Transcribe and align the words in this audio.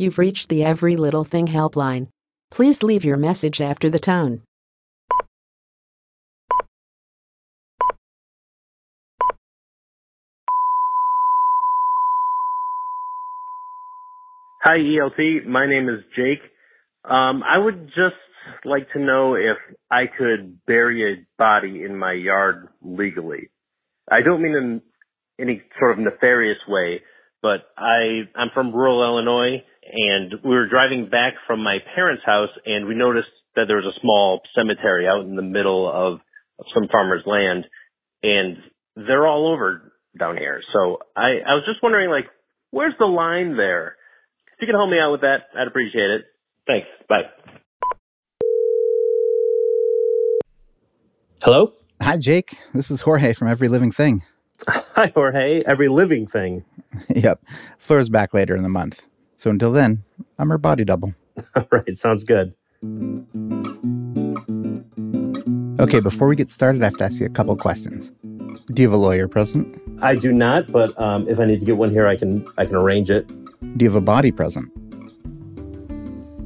You've 0.00 0.16
reached 0.16 0.48
the 0.48 0.64
Every 0.64 0.96
Little 0.96 1.24
Thing 1.24 1.48
helpline. 1.48 2.06
Please 2.50 2.82
leave 2.82 3.04
your 3.04 3.18
message 3.18 3.60
after 3.60 3.90
the 3.90 3.98
tone. 3.98 4.40
Hi, 14.62 14.78
ELT. 14.78 15.44
My 15.46 15.66
name 15.66 15.90
is 15.90 16.00
Jake. 16.16 16.40
Um, 17.04 17.42
I 17.42 17.58
would 17.58 17.88
just 17.88 18.16
like 18.64 18.90
to 18.94 18.98
know 18.98 19.34
if 19.34 19.58
I 19.90 20.04
could 20.06 20.64
bury 20.64 21.12
a 21.12 21.26
body 21.36 21.82
in 21.84 21.94
my 21.94 22.14
yard 22.14 22.68
legally. 22.80 23.50
I 24.10 24.22
don't 24.22 24.40
mean 24.40 24.54
in 24.56 24.82
any 25.38 25.60
sort 25.78 25.92
of 25.92 25.98
nefarious 25.98 26.56
way, 26.66 27.02
but 27.42 27.66
I, 27.76 28.22
I'm 28.34 28.48
from 28.54 28.74
rural 28.74 29.04
Illinois 29.04 29.62
and 29.82 30.34
we 30.44 30.50
were 30.50 30.68
driving 30.68 31.08
back 31.10 31.34
from 31.46 31.62
my 31.62 31.78
parents' 31.94 32.22
house 32.24 32.50
and 32.66 32.86
we 32.86 32.94
noticed 32.94 33.28
that 33.56 33.64
there 33.66 33.76
was 33.76 33.86
a 33.86 34.00
small 34.00 34.40
cemetery 34.54 35.06
out 35.08 35.24
in 35.24 35.36
the 35.36 35.42
middle 35.42 35.88
of, 35.88 36.20
of 36.58 36.66
some 36.74 36.88
farmer's 36.90 37.24
land 37.26 37.64
and 38.22 38.56
they're 38.96 39.26
all 39.26 39.52
over 39.52 39.92
down 40.18 40.36
here. 40.36 40.60
So 40.72 40.98
I, 41.16 41.40
I 41.46 41.54
was 41.54 41.64
just 41.66 41.82
wondering 41.82 42.10
like, 42.10 42.26
where's 42.70 42.94
the 42.98 43.06
line 43.06 43.56
there? 43.56 43.96
If 44.54 44.62
you 44.62 44.66
can 44.66 44.76
help 44.76 44.90
me 44.90 44.98
out 44.98 45.12
with 45.12 45.22
that, 45.22 45.48
I'd 45.56 45.66
appreciate 45.66 46.10
it. 46.10 46.22
Thanks. 46.66 46.86
Bye. 47.08 47.22
Hello? 51.42 51.72
Hi, 52.02 52.18
Jake. 52.18 52.58
This 52.74 52.90
is 52.90 53.00
Jorge 53.00 53.32
from 53.32 53.48
Every 53.48 53.68
Living 53.68 53.92
Thing. 53.92 54.22
Hi, 54.68 55.10
Jorge. 55.14 55.62
Every 55.64 55.88
living 55.88 56.26
thing. 56.26 56.64
yep. 57.08 57.42
Flora's 57.78 58.10
back 58.10 58.34
later 58.34 58.54
in 58.54 58.62
the 58.62 58.68
month. 58.68 59.06
So 59.40 59.48
until 59.48 59.72
then, 59.72 60.04
I'm 60.38 60.50
her 60.50 60.58
body 60.58 60.84
double. 60.84 61.14
All 61.56 61.66
right. 61.70 61.96
Sounds 61.96 62.24
good. 62.24 62.52
Okay, 65.80 66.00
before 66.00 66.28
we 66.28 66.36
get 66.36 66.50
started, 66.50 66.82
I 66.82 66.84
have 66.84 66.98
to 66.98 67.04
ask 67.04 67.18
you 67.18 67.24
a 67.24 67.30
couple 67.30 67.56
questions. 67.56 68.12
Do 68.74 68.82
you 68.82 68.90
have 68.90 68.92
a 68.92 69.00
lawyer 69.00 69.28
present? 69.28 69.80
I 70.02 70.16
do 70.16 70.30
not, 70.30 70.70
but 70.70 70.92
um, 71.00 71.26
if 71.26 71.40
I 71.40 71.46
need 71.46 71.60
to 71.60 71.64
get 71.64 71.78
one 71.78 71.88
here, 71.88 72.06
I 72.06 72.16
can 72.16 72.46
I 72.58 72.66
can 72.66 72.76
arrange 72.76 73.10
it. 73.10 73.26
Do 73.78 73.82
you 73.82 73.88
have 73.88 73.96
a 73.96 74.02
body 74.02 74.30
present? 74.30 74.70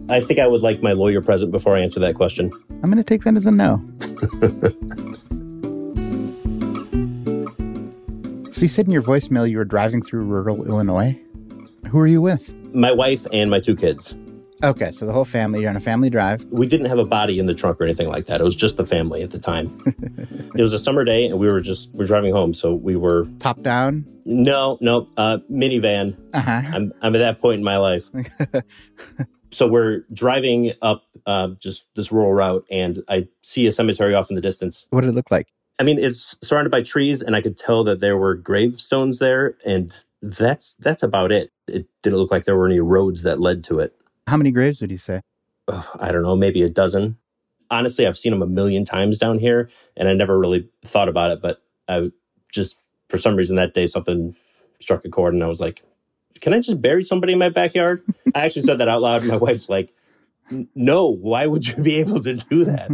I 0.09 0.21
think 0.21 0.39
I 0.39 0.47
would 0.47 0.63
like 0.63 0.81
my 0.81 0.93
lawyer 0.93 1.21
present 1.21 1.51
before 1.51 1.77
I 1.77 1.81
answer 1.81 1.99
that 1.99 2.15
question. 2.15 2.53
I'm 2.71 2.93
going 2.93 2.99
to 2.99 3.03
take 3.03 3.25
that 3.25 3.37
as 3.37 3.45
a 3.45 3.51
no. 3.51 3.83
so 8.53 8.61
you 8.61 8.69
said 8.69 8.87
in 8.87 8.93
your 8.93 9.03
voicemail 9.03 9.51
you 9.51 9.57
were 9.57 9.65
driving 9.65 10.01
through 10.01 10.27
rural 10.27 10.65
Illinois. 10.65 11.21
Who 11.89 11.99
are 11.99 12.07
you 12.07 12.23
with? 12.23 12.53
My 12.75 12.91
wife 12.91 13.27
and 13.33 13.51
my 13.51 13.61
two 13.61 13.77
kids. 13.77 14.15
Okay, 14.63 14.91
so 14.91 15.07
the 15.07 15.13
whole 15.13 15.25
family, 15.25 15.61
you're 15.61 15.71
on 15.71 15.77
a 15.77 15.81
family 15.81 16.11
drive. 16.11 16.45
We 16.51 16.67
didn't 16.67 16.87
have 16.87 16.99
a 16.99 17.05
body 17.05 17.39
in 17.39 17.47
the 17.47 17.55
trunk 17.55 17.81
or 17.81 17.85
anything 17.85 18.09
like 18.09 18.27
that. 18.27 18.41
It 18.41 18.45
was 18.45 18.57
just 18.57 18.77
the 18.77 18.87
family 18.87 19.23
at 19.23 19.31
the 19.31 19.39
time. 19.39 19.81
it 20.57 20.63
was 20.63 20.73
a 20.73 20.79
summer 20.79 21.05
day 21.05 21.27
and 21.27 21.39
we 21.39 21.49
were 21.49 21.61
just 21.61 21.91
we're 21.93 22.07
driving 22.07 22.33
home, 22.33 22.53
so 22.53 22.75
we 22.75 22.97
were 22.97 23.29
top 23.39 23.63
down? 23.63 24.07
No, 24.25 24.79
no, 24.81 25.09
uh 25.17 25.39
minivan. 25.51 26.17
Uh-huh. 26.33 26.63
I'm 26.73 26.93
I'm 27.03 27.15
at 27.15 27.19
that 27.19 27.41
point 27.41 27.59
in 27.59 27.65
my 27.65 27.77
life. 27.77 28.11
so 29.51 29.69
we're 29.69 30.05
driving 30.13 30.73
up 30.83 31.05
uh, 31.27 31.49
just 31.61 31.87
this 31.95 32.11
rural 32.11 32.33
route 32.33 32.65
and 32.71 33.03
I 33.09 33.29
see 33.43 33.67
a 33.67 33.73
cemetery 33.73 34.15
off 34.15 34.31
in 34.31 34.37
the 34.37 34.43
distance. 34.43 34.87
What 34.91 35.03
did 35.03 35.11
it 35.11 35.15
look 35.15 35.31
like? 35.31 35.49
I 35.79 35.83
mean, 35.83 35.99
it's 35.99 36.37
surrounded 36.43 36.71
by 36.71 36.83
trees 36.83 37.23
and 37.23 37.37
I 37.37 37.41
could 37.41 37.57
tell 37.57 37.85
that 37.85 38.01
there 38.01 38.17
were 38.17 38.35
gravestones 38.35 39.19
there 39.19 39.57
and 39.65 39.93
that's 40.25 40.75
that's 40.77 41.03
about 41.03 41.33
it. 41.33 41.53
It 41.69 41.87
didn't 42.03 42.19
look 42.19 42.31
like 42.31 42.45
there 42.45 42.57
were 42.57 42.67
any 42.67 42.81
roads 42.81 43.23
that 43.23 43.41
led 43.41 43.63
to 43.65 43.81
it. 43.81 43.95
How 44.27 44.37
many 44.37 44.51
graves 44.51 44.81
would 44.81 44.91
you 44.91 44.99
say? 44.99 45.21
Oh, 45.69 45.89
I 45.99 46.13
don't 46.13 46.23
know, 46.23 46.37
maybe 46.37 46.63
a 46.63 46.69
dozen. 46.69 47.19
Honestly, 47.71 48.07
I've 48.07 48.17
seen 48.17 48.33
them 48.33 48.43
a 48.43 48.47
million 48.47 48.85
times 48.85 49.19
down 49.19 49.39
here 49.39 49.71
and 49.97 50.09
I 50.09 50.15
never 50.15 50.39
really 50.39 50.69
thought 50.85 51.09
about 51.09 51.31
it, 51.31 51.43
but 51.43 51.63
I 51.89 52.11
just 52.51 52.79
for 53.09 53.19
some 53.19 53.37
reason 53.37 53.57
that 53.57 53.75
day 53.75 53.87
something 53.87 54.35
struck 54.81 55.05
a 55.05 55.11
chord 55.11 55.35
and 55.35 55.45
I 55.45 55.47
was 55.47 55.61
like, 55.61 55.83
can 56.41 56.55
I 56.55 56.61
just 56.61 56.81
bury 56.81 57.05
somebody 57.05 57.35
in 57.35 57.39
my 57.39 57.49
backyard? 57.49 58.03
I 58.35 58.45
actually 58.45 58.63
said 58.63 58.79
that 58.79 58.89
out 58.89 59.03
loud. 59.03 59.23
And 59.23 59.31
my 59.31 59.37
wife's 59.49 59.69
like, 59.69 59.95
no, 60.75 61.09
why 61.09 61.47
would 61.47 61.67
you 61.67 61.77
be 61.77 61.97
able 61.97 62.23
to 62.23 62.35
do 62.35 62.65
that? 62.65 62.91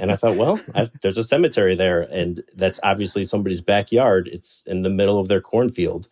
And 0.00 0.10
I 0.10 0.16
thought, 0.16 0.36
well, 0.36 0.60
I, 0.74 0.90
there's 1.02 1.18
a 1.18 1.24
cemetery 1.24 1.76
there, 1.76 2.02
and 2.02 2.42
that's 2.54 2.80
obviously 2.82 3.24
somebody's 3.24 3.60
backyard. 3.60 4.28
It's 4.32 4.62
in 4.66 4.82
the 4.82 4.90
middle 4.90 5.20
of 5.20 5.28
their 5.28 5.40
cornfield. 5.40 6.08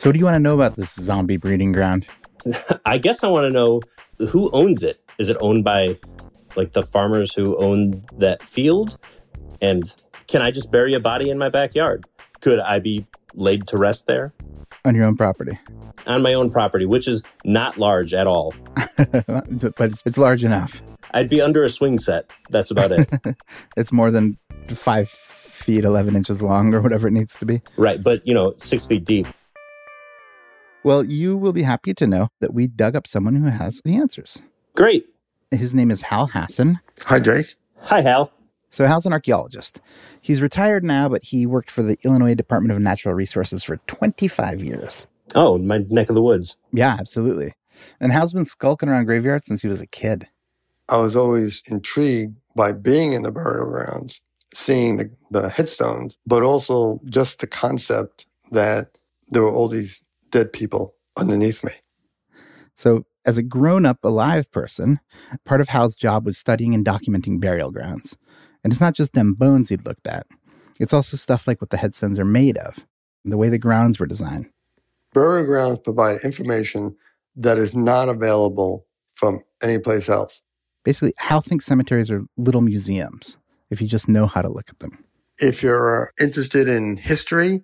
So, 0.00 0.08
what 0.08 0.14
do 0.14 0.18
you 0.18 0.24
want 0.24 0.36
to 0.36 0.40
know 0.40 0.54
about 0.54 0.76
this 0.76 0.94
zombie 0.94 1.36
breeding 1.36 1.72
ground? 1.72 2.06
I 2.86 2.96
guess 2.96 3.22
I 3.22 3.28
want 3.28 3.44
to 3.44 3.50
know 3.50 3.82
who 4.30 4.50
owns 4.52 4.82
it. 4.82 4.98
Is 5.18 5.28
it 5.28 5.36
owned 5.42 5.62
by 5.62 5.98
like 6.56 6.72
the 6.72 6.82
farmers 6.82 7.34
who 7.34 7.54
own 7.58 8.06
that 8.16 8.42
field? 8.42 8.96
And 9.60 9.94
can 10.26 10.40
I 10.40 10.52
just 10.52 10.70
bury 10.70 10.94
a 10.94 11.00
body 11.00 11.28
in 11.28 11.36
my 11.36 11.50
backyard? 11.50 12.06
Could 12.40 12.60
I 12.60 12.78
be 12.78 13.06
laid 13.34 13.68
to 13.68 13.76
rest 13.76 14.06
there? 14.06 14.32
On 14.86 14.94
your 14.94 15.04
own 15.04 15.18
property? 15.18 15.58
On 16.06 16.22
my 16.22 16.32
own 16.32 16.50
property, 16.50 16.86
which 16.86 17.06
is 17.06 17.22
not 17.44 17.76
large 17.76 18.14
at 18.14 18.26
all. 18.26 18.54
but 18.96 19.74
it's, 19.80 20.02
it's 20.06 20.16
large 20.16 20.44
enough. 20.44 20.80
I'd 21.10 21.28
be 21.28 21.42
under 21.42 21.62
a 21.62 21.68
swing 21.68 21.98
set. 21.98 22.32
That's 22.48 22.70
about 22.70 22.92
it. 22.92 23.10
it's 23.76 23.92
more 23.92 24.10
than 24.10 24.38
five 24.68 25.10
feet, 25.10 25.84
11 25.84 26.16
inches 26.16 26.40
long, 26.40 26.72
or 26.72 26.80
whatever 26.80 27.06
it 27.06 27.10
needs 27.10 27.34
to 27.34 27.44
be. 27.44 27.60
Right, 27.76 28.02
but, 28.02 28.26
you 28.26 28.32
know, 28.32 28.54
six 28.56 28.86
feet 28.86 29.04
deep. 29.04 29.26
Well, 30.82 31.04
you 31.04 31.36
will 31.36 31.52
be 31.52 31.62
happy 31.62 31.92
to 31.94 32.06
know 32.06 32.28
that 32.40 32.54
we 32.54 32.66
dug 32.66 32.96
up 32.96 33.06
someone 33.06 33.34
who 33.34 33.48
has 33.48 33.82
the 33.84 33.96
answers. 33.96 34.38
Great. 34.74 35.06
His 35.50 35.74
name 35.74 35.90
is 35.90 36.00
Hal 36.00 36.26
Hassen. 36.26 36.80
Hi, 37.04 37.20
Jake. 37.20 37.54
Hi, 37.82 38.00
Hal. 38.00 38.32
So 38.70 38.86
Hal's 38.86 39.04
an 39.04 39.12
archaeologist. 39.12 39.80
He's 40.20 40.40
retired 40.40 40.84
now, 40.84 41.08
but 41.08 41.24
he 41.24 41.44
worked 41.44 41.70
for 41.70 41.82
the 41.82 41.98
Illinois 42.04 42.34
Department 42.34 42.72
of 42.72 42.80
Natural 42.80 43.14
Resources 43.14 43.62
for 43.62 43.76
25 43.88 44.62
years. 44.62 45.06
Oh, 45.34 45.58
my 45.58 45.78
neck 45.90 46.08
of 46.08 46.14
the 46.14 46.22
woods. 46.22 46.56
Yeah, 46.72 46.96
absolutely. 46.98 47.52
And 48.00 48.12
Hal's 48.12 48.32
been 48.32 48.44
skulking 48.44 48.88
around 48.88 49.04
graveyards 49.04 49.46
since 49.46 49.60
he 49.60 49.68
was 49.68 49.80
a 49.80 49.86
kid. 49.86 50.28
I 50.88 50.96
was 50.96 51.14
always 51.14 51.62
intrigued 51.70 52.36
by 52.54 52.72
being 52.72 53.12
in 53.12 53.22
the 53.22 53.30
burial 53.30 53.66
grounds, 53.66 54.20
seeing 54.54 54.96
the, 54.96 55.10
the 55.30 55.48
headstones, 55.48 56.16
but 56.26 56.42
also 56.42 57.00
just 57.06 57.40
the 57.40 57.46
concept 57.46 58.26
that 58.50 58.98
there 59.28 59.42
were 59.42 59.52
all 59.52 59.68
these 59.68 60.02
dead 60.30 60.52
people 60.52 60.94
underneath 61.16 61.64
me. 61.64 61.72
So, 62.76 63.04
as 63.26 63.36
a 63.36 63.42
grown 63.42 63.84
up 63.84 63.98
alive 64.02 64.50
person, 64.50 65.00
part 65.44 65.60
of 65.60 65.68
Hal's 65.68 65.94
job 65.94 66.24
was 66.24 66.38
studying 66.38 66.74
and 66.74 66.84
documenting 66.84 67.38
burial 67.38 67.70
grounds. 67.70 68.16
And 68.64 68.72
it's 68.72 68.80
not 68.80 68.94
just 68.94 69.12
them 69.12 69.34
bones 69.34 69.68
he'd 69.68 69.84
looked 69.84 70.06
at, 70.06 70.26
it's 70.78 70.94
also 70.94 71.16
stuff 71.16 71.46
like 71.46 71.60
what 71.60 71.70
the 71.70 71.76
headstones 71.76 72.18
are 72.18 72.24
made 72.24 72.56
of, 72.56 72.86
and 73.22 73.32
the 73.32 73.36
way 73.36 73.50
the 73.50 73.58
grounds 73.58 73.98
were 73.98 74.06
designed. 74.06 74.48
Burial 75.12 75.44
grounds 75.44 75.78
provide 75.80 76.20
information 76.24 76.96
that 77.36 77.58
is 77.58 77.74
not 77.74 78.08
available 78.08 78.86
from 79.12 79.40
any 79.62 79.78
place 79.78 80.08
else. 80.08 80.40
Basically, 80.84 81.12
Hal 81.18 81.42
thinks 81.42 81.66
cemeteries 81.66 82.10
are 82.10 82.24
little 82.38 82.62
museums 82.62 83.36
if 83.68 83.82
you 83.82 83.88
just 83.88 84.08
know 84.08 84.26
how 84.26 84.40
to 84.40 84.48
look 84.48 84.70
at 84.70 84.78
them. 84.78 85.04
If 85.38 85.62
you're 85.62 86.10
interested 86.18 86.68
in 86.68 86.96
history, 86.96 87.60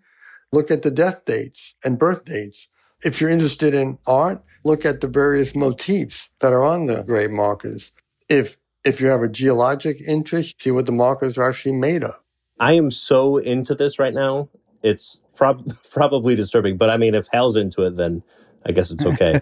look 0.53 0.71
at 0.71 0.83
the 0.83 0.91
death 0.91 1.25
dates 1.25 1.75
and 1.85 1.99
birth 1.99 2.25
dates. 2.25 2.69
If 3.05 3.21
you're 3.21 3.31
interested 3.31 3.75
in 3.75 3.99
art, 4.07 4.43
look 4.65 4.85
at 4.85 5.01
the 5.01 5.09
various 5.09 5.55
motifs 5.55 6.31
that 6.41 6.53
are 6.53 6.65
on 6.65 6.87
the 6.87 7.03
grave 7.05 7.31
markers. 7.31 7.93
If 8.29 8.57
if 8.85 9.01
you 9.01 9.09
have 9.09 9.23
a 9.23 9.29
geologic 9.29 9.99
interest, 10.07 10.63
see 10.63 10.71
what 10.71 10.87
the 10.87 10.93
markers 10.93 11.37
are 11.37 11.49
actually 11.49 11.73
made 11.73 12.05
of. 12.05 12.15
I 12.61 12.75
am 12.75 12.91
so 12.91 13.37
into 13.37 13.75
this 13.75 13.99
right 13.99 14.15
now. 14.15 14.49
It's 14.83 15.21
prob- 15.35 15.77
probably 15.91 16.35
disturbing, 16.37 16.77
but 16.77 16.91
I 16.91 16.97
mean, 16.97 17.15
if 17.15 17.29
Hal's 17.33 17.57
into 17.57 17.83
it, 17.83 17.97
then 17.97 18.23
I 18.65 18.73
guess 18.73 18.91
it's 18.91 19.05
okay. 19.05 19.41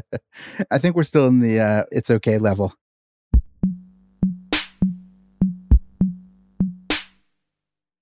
I 0.70 0.78
think 0.78 0.96
we're 0.96 1.04
still 1.04 1.26
in 1.26 1.40
the 1.40 1.60
uh, 1.60 1.84
it's 1.90 2.10
okay 2.10 2.38
level. 2.38 2.74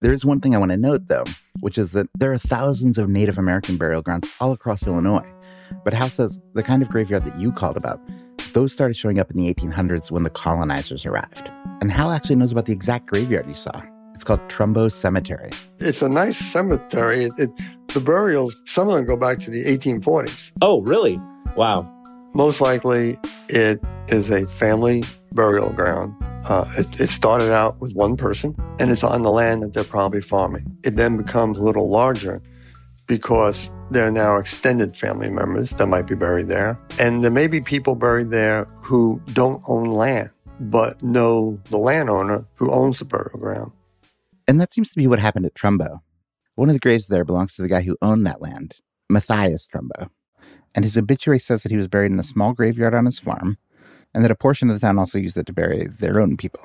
There's 0.05 0.23
one 0.23 0.39
thing 0.39 0.55
I 0.55 0.59
want 0.59 0.71
to 0.71 0.77
note, 0.77 1.09
though, 1.09 1.25
which 1.61 1.79
is 1.79 1.93
that 1.93 2.09
there 2.19 2.31
are 2.31 2.37
thousands 2.37 2.99
of 2.99 3.09
Native 3.09 3.39
American 3.39 3.79
burial 3.79 4.03
grounds 4.03 4.29
all 4.39 4.53
across 4.53 4.87
Illinois. 4.87 5.27
But 5.83 5.95
Hal 5.95 6.11
says 6.11 6.39
the 6.53 6.63
kind 6.63 6.83
of 6.83 6.91
graveyard 6.91 7.25
that 7.25 7.39
you 7.39 7.51
called 7.51 7.79
about, 7.79 7.99
those 8.53 8.71
started 8.71 8.99
showing 8.99 9.19
up 9.19 9.31
in 9.31 9.39
the 9.39 9.53
1800s 9.55 10.11
when 10.11 10.23
the 10.23 10.29
colonizers 10.29 11.07
arrived. 11.07 11.51
And 11.81 11.91
Hal 11.91 12.11
actually 12.11 12.37
knows 12.37 12.53
about 12.53 12.67
the 12.67 12.73
exact 12.75 13.07
graveyard 13.07 13.47
you 13.49 13.55
saw. 13.55 13.83
It's 14.15 14.25
called 14.25 14.41
Trumbo 14.51 14.93
Cemetery. 14.93 15.49
It's 15.79 16.03
a 16.03 16.09
nice 16.11 16.37
cemetery. 16.37 17.25
It, 17.25 17.33
it, 17.39 17.51
the 17.95 18.01
burials, 18.01 18.55
some 18.67 18.91
of 18.91 18.97
them 18.97 19.07
go 19.07 19.17
back 19.17 19.39
to 19.41 19.51
the 19.51 19.65
1840s. 19.65 20.53
Oh, 20.61 20.83
really? 20.83 21.19
Wow. 21.57 21.91
Most 22.35 22.61
likely, 22.61 23.17
it 23.49 23.81
is 24.09 24.31
a 24.31 24.47
family 24.47 25.05
burial 25.33 25.71
ground. 25.71 26.15
Uh, 26.45 26.71
it, 26.77 27.01
it, 27.01 27.07
started 27.09 27.53
out 27.53 27.81
with 27.81 27.93
one 27.95 28.17
person, 28.17 28.55
and 28.79 28.91
it's 28.91 29.05
on 29.05 29.23
the 29.23 29.31
land 29.31 29.63
that 29.63 29.73
they're 29.73 29.85
probably 29.85 30.21
farming. 30.21 30.77
It 30.85 30.97
then 30.97 31.17
becomes 31.17 31.59
a 31.59 31.63
little 31.63 31.89
larger 31.89 32.43
because 33.07 33.71
There 33.91 34.07
are 34.07 34.11
now 34.11 34.39
extended 34.39 34.97
family 34.97 35.29
members 35.31 35.71
that 35.73 35.87
might 35.89 36.07
be 36.07 36.15
buried 36.15 36.49
there. 36.49 36.81
And 36.99 37.23
there 37.23 37.31
may 37.31 37.47
be 37.47 37.61
people 37.61 37.95
buried 37.95 38.31
there 38.31 38.65
who 38.83 39.21
don't 39.35 39.63
own 39.69 39.91
land, 39.91 40.31
but 40.59 41.03
know 41.03 41.61
the 41.69 41.77
landowner 41.77 42.47
who 42.55 42.71
owns 42.71 42.99
the 42.99 43.05
burial 43.05 43.39
ground. 43.39 43.73
And 44.49 44.59
that 44.59 44.73
seems 44.73 44.91
to 44.91 44.97
be 44.97 45.07
what 45.07 45.19
happened 45.19 45.45
at 45.45 45.55
Trumbo. 45.55 46.01
One 46.55 46.71
of 46.71 46.75
the 46.75 46.81
graves 46.81 47.09
there 47.09 47.25
belongs 47.27 47.57
to 47.57 47.63
the 47.63 47.69
guy 47.69 47.83
who 47.83 47.99
owned 48.01 48.27
that 48.27 48.41
land, 48.41 48.77
Matthias 49.11 49.69
Trumbo. 49.69 50.09
And 50.75 50.85
his 50.85 50.97
obituary 50.97 51.39
says 51.39 51.63
that 51.63 51.71
he 51.71 51.77
was 51.77 51.89
buried 51.89 52.11
in 52.13 52.19
a 52.19 52.25
small 52.25 52.53
graveyard 52.53 52.95
on 52.95 53.07
his 53.07 53.19
farm, 53.19 53.59
and 54.13 54.25
that 54.25 54.31
a 54.31 54.37
portion 54.37 54.69
of 54.69 54.75
the 54.75 54.81
town 54.81 54.99
also 54.99 55.19
used 55.19 55.37
it 55.37 55.47
to 55.47 55.53
bury 55.53 55.87
their 55.87 56.21
own 56.21 56.37
people. 56.37 56.61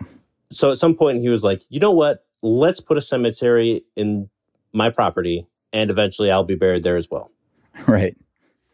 So 0.52 0.72
at 0.72 0.78
some 0.78 0.96
point, 0.96 1.20
he 1.20 1.30
was 1.30 1.44
like, 1.44 1.62
you 1.70 1.80
know 1.80 1.92
what? 1.92 2.26
Let's 2.42 2.80
put 2.80 2.98
a 2.98 3.02
cemetery 3.02 3.84
in 3.96 4.30
my 4.74 4.90
property, 4.90 5.48
and 5.74 5.92
eventually 5.92 6.32
I'll 6.32 6.44
be 6.44 6.56
buried 6.56 6.84
there 6.84 6.98
as 6.98 7.10
well. 7.10 7.32
Right. 7.88 8.18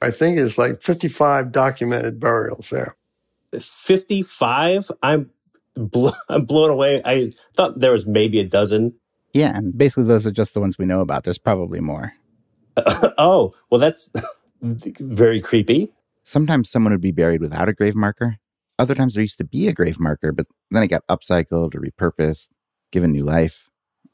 I 0.01 0.09
think 0.09 0.37
it's 0.37 0.57
like 0.57 0.81
55 0.81 1.51
documented 1.51 2.19
burials 2.19 2.69
there. 2.71 2.95
55? 3.59 4.91
I'm, 5.03 5.29
bl- 5.75 6.09
I'm 6.29 6.45
blown 6.45 6.71
away. 6.71 7.01
I 7.05 7.33
thought 7.53 7.79
there 7.79 7.91
was 7.91 8.07
maybe 8.07 8.39
a 8.39 8.45
dozen. 8.45 8.93
Yeah, 9.33 9.55
and 9.55 9.77
basically 9.77 10.05
those 10.05 10.25
are 10.25 10.31
just 10.31 10.53
the 10.53 10.59
ones 10.59 10.77
we 10.77 10.85
know 10.85 11.01
about. 11.01 11.23
There's 11.23 11.37
probably 11.37 11.81
more. 11.81 12.13
oh, 13.17 13.53
well, 13.69 13.79
that's 13.79 14.09
very 14.99 15.41
creepy. 15.41 15.91
Sometimes 16.23 16.69
someone 16.69 16.91
would 16.91 17.01
be 17.01 17.11
buried 17.11 17.41
without 17.41 17.69
a 17.69 17.73
grave 17.73 17.95
marker. 17.95 18.37
Other 18.77 18.95
times 18.95 19.13
there 19.13 19.21
used 19.21 19.37
to 19.37 19.45
be 19.45 19.67
a 19.67 19.73
grave 19.73 19.99
marker, 19.99 20.31
but 20.31 20.47
then 20.71 20.83
it 20.83 20.87
got 20.87 21.07
upcycled 21.07 21.75
or 21.75 21.81
repurposed, 21.81 22.49
given 22.91 23.11
new 23.11 23.23
life, 23.23 23.69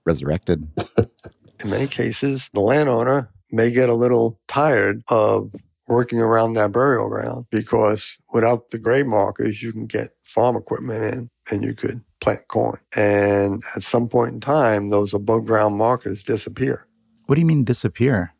resurrected. 0.06 0.68
In 1.64 1.70
many 1.70 1.88
cases, 1.88 2.50
the 2.54 2.60
landowner 2.60 3.32
may 3.52 3.72
get 3.72 3.90
a 3.90 3.94
little 3.94 4.40
tired 4.48 5.04
of 5.10 5.54
working 5.88 6.20
around 6.20 6.54
that 6.54 6.72
burial 6.72 7.10
ground 7.10 7.46
because 7.52 8.18
without 8.34 8.70
the 8.70 8.80
grave 8.80 9.08
markers, 9.08 9.62
you 9.62 9.72
can 9.72 9.86
get 9.86 10.10
farm 10.24 10.56
equipment 10.56 11.04
in 11.04 11.30
and 11.52 11.64
you 11.64 11.74
could 11.74 12.02
plant 12.22 12.48
corn. 12.48 12.80
And 12.96 13.62
at 13.76 13.84
some 13.84 14.08
point 14.08 14.34
in 14.34 14.40
time, 14.40 14.90
those 14.90 15.14
above 15.14 15.46
ground 15.46 15.76
markers 15.76 16.24
disappear. 16.24 16.88
What 17.26 17.36
do 17.36 17.42
you 17.42 17.48
mean 17.48 17.64
disappear? 17.64 18.34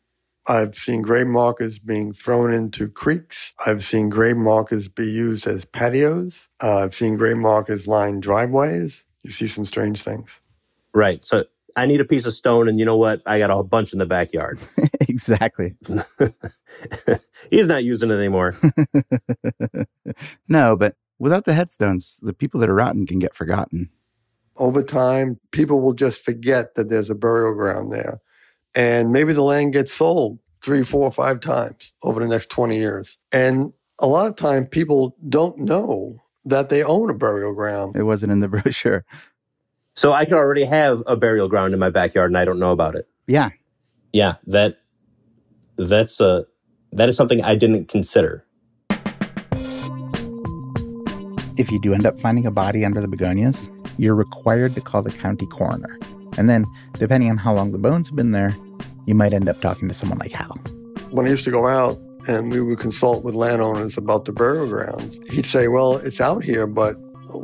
I've 0.48 0.74
seen 0.74 1.02
grave 1.02 1.28
markers 1.28 1.78
being 1.78 2.12
thrown 2.12 2.52
into 2.52 2.88
creeks. 2.88 3.52
I've 3.64 3.82
seen 3.82 4.08
grave 4.08 4.36
markers 4.36 4.88
be 4.88 5.06
used 5.06 5.46
as 5.46 5.64
patios. 5.64 6.48
Uh, 6.62 6.78
I've 6.78 6.94
seen 6.94 7.16
grave 7.16 7.36
markers 7.36 7.86
line 7.86 8.20
driveways. 8.20 9.04
You 9.22 9.30
see 9.30 9.46
some 9.46 9.64
strange 9.64 10.02
things. 10.02 10.40
Right. 10.92 11.24
So 11.24 11.44
I 11.76 11.86
need 11.86 12.00
a 12.00 12.04
piece 12.04 12.26
of 12.26 12.34
stone, 12.34 12.68
and 12.68 12.78
you 12.78 12.84
know 12.84 12.96
what? 12.96 13.22
I 13.24 13.38
got 13.38 13.50
a 13.50 13.62
bunch 13.62 13.92
in 13.92 13.98
the 13.98 14.06
backyard. 14.06 14.58
exactly. 15.00 15.74
He's 17.50 17.68
not 17.68 17.84
using 17.84 18.10
it 18.10 18.14
anymore. 18.14 18.56
no, 20.48 20.76
but 20.76 20.96
without 21.18 21.44
the 21.44 21.54
headstones, 21.54 22.18
the 22.22 22.32
people 22.32 22.60
that 22.60 22.68
are 22.68 22.74
rotten 22.74 23.06
can 23.06 23.18
get 23.18 23.34
forgotten. 23.34 23.90
Over 24.58 24.82
time, 24.82 25.38
people 25.50 25.80
will 25.80 25.94
just 25.94 26.24
forget 26.24 26.74
that 26.74 26.88
there's 26.88 27.08
a 27.08 27.14
burial 27.14 27.54
ground 27.54 27.92
there. 27.92 28.20
And 28.74 29.12
maybe 29.12 29.32
the 29.32 29.42
land 29.42 29.72
gets 29.72 29.92
sold 29.92 30.38
three, 30.62 30.82
four, 30.82 31.10
five 31.10 31.40
times 31.40 31.92
over 32.02 32.20
the 32.20 32.28
next 32.28 32.50
20 32.50 32.76
years. 32.76 33.18
And 33.32 33.72
a 33.98 34.06
lot 34.06 34.26
of 34.26 34.36
time, 34.36 34.66
people 34.66 35.16
don't 35.28 35.58
know 35.58 36.22
that 36.44 36.68
they 36.68 36.82
own 36.82 37.10
a 37.10 37.14
burial 37.14 37.54
ground. 37.54 37.96
It 37.96 38.04
wasn't 38.04 38.32
in 38.32 38.40
the 38.40 38.48
brochure. 38.48 39.04
So 39.94 40.12
I 40.12 40.24
could 40.24 40.34
already 40.34 40.64
have 40.64 41.02
a 41.06 41.16
burial 41.16 41.48
ground 41.48 41.74
in 41.74 41.80
my 41.80 41.90
backyard 41.90 42.30
and 42.30 42.38
I 42.38 42.44
don't 42.44 42.58
know 42.58 42.72
about 42.72 42.94
it. 42.94 43.08
Yeah. 43.26 43.50
Yeah, 44.12 44.36
that 44.46 44.78
that's 45.76 46.20
a 46.20 46.46
that 46.92 47.08
is 47.08 47.16
something 47.16 47.42
I 47.42 47.54
didn't 47.54 47.88
consider. 47.88 48.44
If 51.56 51.70
you 51.70 51.80
do 51.80 51.94
end 51.94 52.06
up 52.06 52.20
finding 52.20 52.46
a 52.46 52.50
body 52.50 52.84
under 52.84 53.00
the 53.00 53.08
begonias, 53.08 53.68
you're 53.98 54.14
required 54.14 54.74
to 54.74 54.80
call 54.80 55.02
the 55.02 55.10
county 55.10 55.46
coroner. 55.46 55.98
And 56.38 56.48
then, 56.48 56.66
depending 56.94 57.30
on 57.30 57.36
how 57.36 57.54
long 57.54 57.72
the 57.72 57.78
bones 57.78 58.08
have 58.08 58.16
been 58.16 58.32
there, 58.32 58.56
you 59.06 59.14
might 59.14 59.32
end 59.32 59.48
up 59.48 59.60
talking 59.60 59.88
to 59.88 59.94
someone 59.94 60.18
like 60.18 60.32
Hal. 60.32 60.56
When 61.10 61.26
I 61.26 61.30
used 61.30 61.44
to 61.44 61.50
go 61.50 61.66
out 61.66 61.98
and 62.28 62.52
we 62.52 62.60
would 62.60 62.78
consult 62.78 63.24
with 63.24 63.34
landowners 63.34 63.98
about 63.98 64.24
the 64.24 64.32
burial 64.32 64.66
grounds, 64.66 65.18
he'd 65.30 65.46
say, 65.46 65.68
Well, 65.68 65.96
it's 65.96 66.20
out 66.20 66.42
here, 66.42 66.66
but 66.66 66.96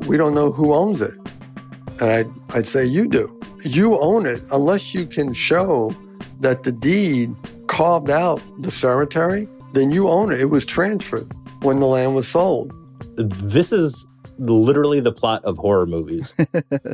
we 0.06 0.16
don't 0.16 0.34
know 0.34 0.52
who 0.52 0.74
owns 0.74 1.00
it. 1.00 1.14
And 2.00 2.10
I'd, 2.10 2.30
I'd 2.54 2.66
say, 2.66 2.84
You 2.84 3.08
do. 3.08 3.34
You 3.64 3.98
own 3.98 4.24
it 4.24 4.40
unless 4.52 4.94
you 4.94 5.06
can 5.06 5.34
show 5.34 5.94
that 6.40 6.62
the 6.62 6.72
deed 6.72 7.34
carved 7.66 8.10
out 8.10 8.40
the 8.62 8.70
cemetery, 8.70 9.48
then 9.72 9.90
you 9.90 10.08
own 10.08 10.32
it. 10.32 10.40
It 10.40 10.46
was 10.46 10.64
transferred 10.64 11.30
when 11.62 11.80
the 11.80 11.86
land 11.86 12.14
was 12.14 12.28
sold. 12.28 12.72
This 13.16 13.72
is 13.72 14.06
literally 14.38 15.00
the 15.00 15.12
plot 15.12 15.44
of 15.44 15.58
horror 15.58 15.86
movies. 15.86 16.34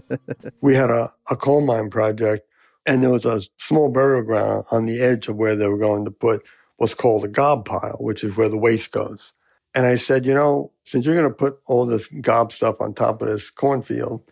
we 0.61 0.75
had 0.75 0.91
a, 0.91 1.11
a 1.31 1.37
coal 1.37 1.65
mine 1.65 1.91
project, 1.91 2.47
and 2.87 3.03
there 3.03 3.11
was 3.11 3.25
a 3.25 3.43
small 3.59 3.91
burial 3.91 4.23
ground 4.23 4.65
on 4.71 4.87
the 4.87 5.01
edge 5.01 5.29
of 5.29 5.37
where 5.37 5.57
they 5.57 5.69
were 5.69 5.79
going 5.79 6.05
to 6.05 6.11
put 6.11 6.43
what's 6.77 6.95
called 6.95 7.25
a 7.25 7.29
gob 7.29 7.65
pile, 7.65 7.97
which 8.01 8.25
is 8.25 8.37
where 8.37 8.49
the 8.49 8.59
waste 8.59 8.91
goes. 8.91 9.33
And 9.75 9.87
I 9.87 9.97
said, 9.97 10.25
you 10.25 10.35
know, 10.35 10.73
since 10.85 11.05
you're 11.05 11.15
going 11.15 11.29
to 11.29 11.35
put 11.35 11.59
all 11.67 11.87
this 11.87 12.07
gob 12.21 12.53
stuff 12.53 12.77
on 12.81 12.95
top 12.95 13.21
of 13.21 13.29
this 13.29 13.51
cornfield, 13.51 14.23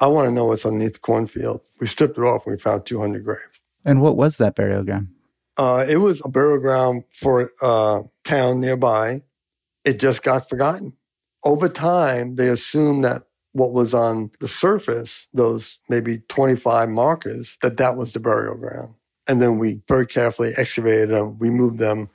I 0.00 0.06
want 0.06 0.28
to 0.28 0.34
know 0.34 0.46
what's 0.46 0.64
underneath 0.64 0.94
the 0.94 0.98
cornfield. 1.00 1.62
We 1.80 1.88
stripped 1.88 2.16
it 2.16 2.24
off 2.24 2.46
and 2.46 2.56
we 2.56 2.60
found 2.60 2.86
200 2.86 3.24
graves. 3.24 3.60
And 3.84 4.00
what 4.00 4.16
was 4.16 4.36
that 4.38 4.54
burial 4.54 4.84
ground? 4.84 5.08
Uh, 5.56 5.84
it 5.88 5.96
was 5.96 6.22
a 6.24 6.28
burial 6.28 6.58
ground 6.58 7.02
for 7.10 7.50
a 7.60 8.02
town 8.22 8.60
nearby. 8.60 9.22
It 9.84 9.98
just 9.98 10.22
got 10.22 10.48
forgotten. 10.48 10.92
Over 11.44 11.68
time, 11.68 12.34
they 12.34 12.48
assumed 12.48 13.04
that 13.04 13.22
what 13.52 13.72
was 13.72 13.94
on 13.94 14.30
the 14.40 14.48
surface, 14.48 15.28
those 15.32 15.78
maybe 15.88 16.18
25 16.28 16.88
markers, 16.88 17.56
that 17.62 17.76
that 17.76 17.96
was 17.96 18.12
the 18.12 18.20
burial 18.20 18.56
ground. 18.56 18.94
And 19.26 19.40
then 19.42 19.58
we 19.58 19.80
very 19.88 20.06
carefully 20.06 20.52
excavated 20.56 21.10
them. 21.10 21.38
We 21.38 21.50
moved 21.50 21.78
them 21.78 22.08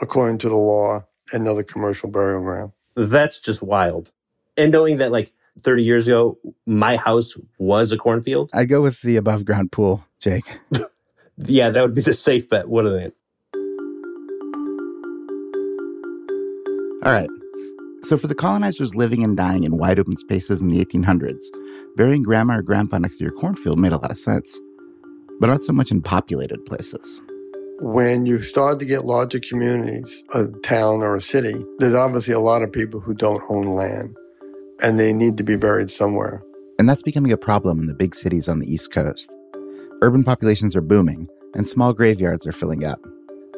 according 0.00 0.38
to 0.38 0.48
the 0.48 0.56
law, 0.56 1.04
another 1.32 1.62
commercial 1.62 2.10
burial 2.10 2.42
ground. 2.42 2.72
That's 2.94 3.40
just 3.40 3.62
wild. 3.62 4.10
And 4.56 4.70
knowing 4.70 4.98
that, 4.98 5.12
like, 5.12 5.32
30 5.60 5.82
years 5.82 6.06
ago, 6.06 6.38
my 6.66 6.96
house 6.96 7.34
was 7.58 7.92
a 7.92 7.96
cornfield. 7.96 8.50
I'd 8.52 8.68
go 8.68 8.82
with 8.82 9.00
the 9.02 9.16
above 9.16 9.44
ground 9.44 9.72
pool, 9.72 10.04
Jake. 10.20 10.44
yeah, 11.38 11.70
that 11.70 11.82
would 11.82 11.94
be 11.94 12.02
the 12.02 12.14
safe 12.14 12.48
bet, 12.48 12.68
wouldn't 12.68 12.96
it? 12.96 13.14
All 17.04 17.12
right. 17.12 17.28
So, 18.04 18.18
for 18.18 18.26
the 18.26 18.34
colonizers 18.34 18.96
living 18.96 19.22
and 19.22 19.36
dying 19.36 19.64
in 19.64 19.78
wide 19.78 19.98
open 19.98 20.16
spaces 20.16 20.60
in 20.60 20.68
the 20.68 20.84
1800s, 20.84 21.44
burying 21.96 22.22
grandma 22.22 22.58
or 22.58 22.62
grandpa 22.62 22.98
next 22.98 23.18
to 23.18 23.24
your 23.24 23.32
cornfield 23.32 23.78
made 23.78 23.92
a 23.92 23.96
lot 23.96 24.10
of 24.10 24.18
sense, 24.18 24.58
but 25.38 25.46
not 25.46 25.62
so 25.62 25.72
much 25.72 25.90
in 25.90 26.02
populated 26.02 26.64
places. 26.66 27.20
When 27.80 28.26
you 28.26 28.42
start 28.42 28.80
to 28.80 28.84
get 28.84 29.04
larger 29.04 29.38
communities, 29.40 30.24
a 30.34 30.46
town 30.62 31.02
or 31.02 31.14
a 31.14 31.20
city, 31.20 31.54
there's 31.78 31.94
obviously 31.94 32.34
a 32.34 32.40
lot 32.40 32.62
of 32.62 32.72
people 32.72 33.00
who 33.00 33.14
don't 33.14 33.42
own 33.48 33.66
land 33.66 34.16
and 34.82 34.98
they 34.98 35.12
need 35.12 35.38
to 35.38 35.44
be 35.44 35.56
buried 35.56 35.90
somewhere. 35.90 36.42
And 36.78 36.88
that's 36.88 37.02
becoming 37.02 37.32
a 37.32 37.36
problem 37.36 37.78
in 37.78 37.86
the 37.86 37.94
big 37.94 38.14
cities 38.14 38.48
on 38.48 38.58
the 38.58 38.72
East 38.72 38.90
Coast. 38.92 39.30
Urban 40.02 40.24
populations 40.24 40.74
are 40.74 40.80
booming, 40.80 41.28
and 41.54 41.68
small 41.68 41.92
graveyards 41.92 42.46
are 42.46 42.52
filling 42.52 42.84
up. 42.84 43.00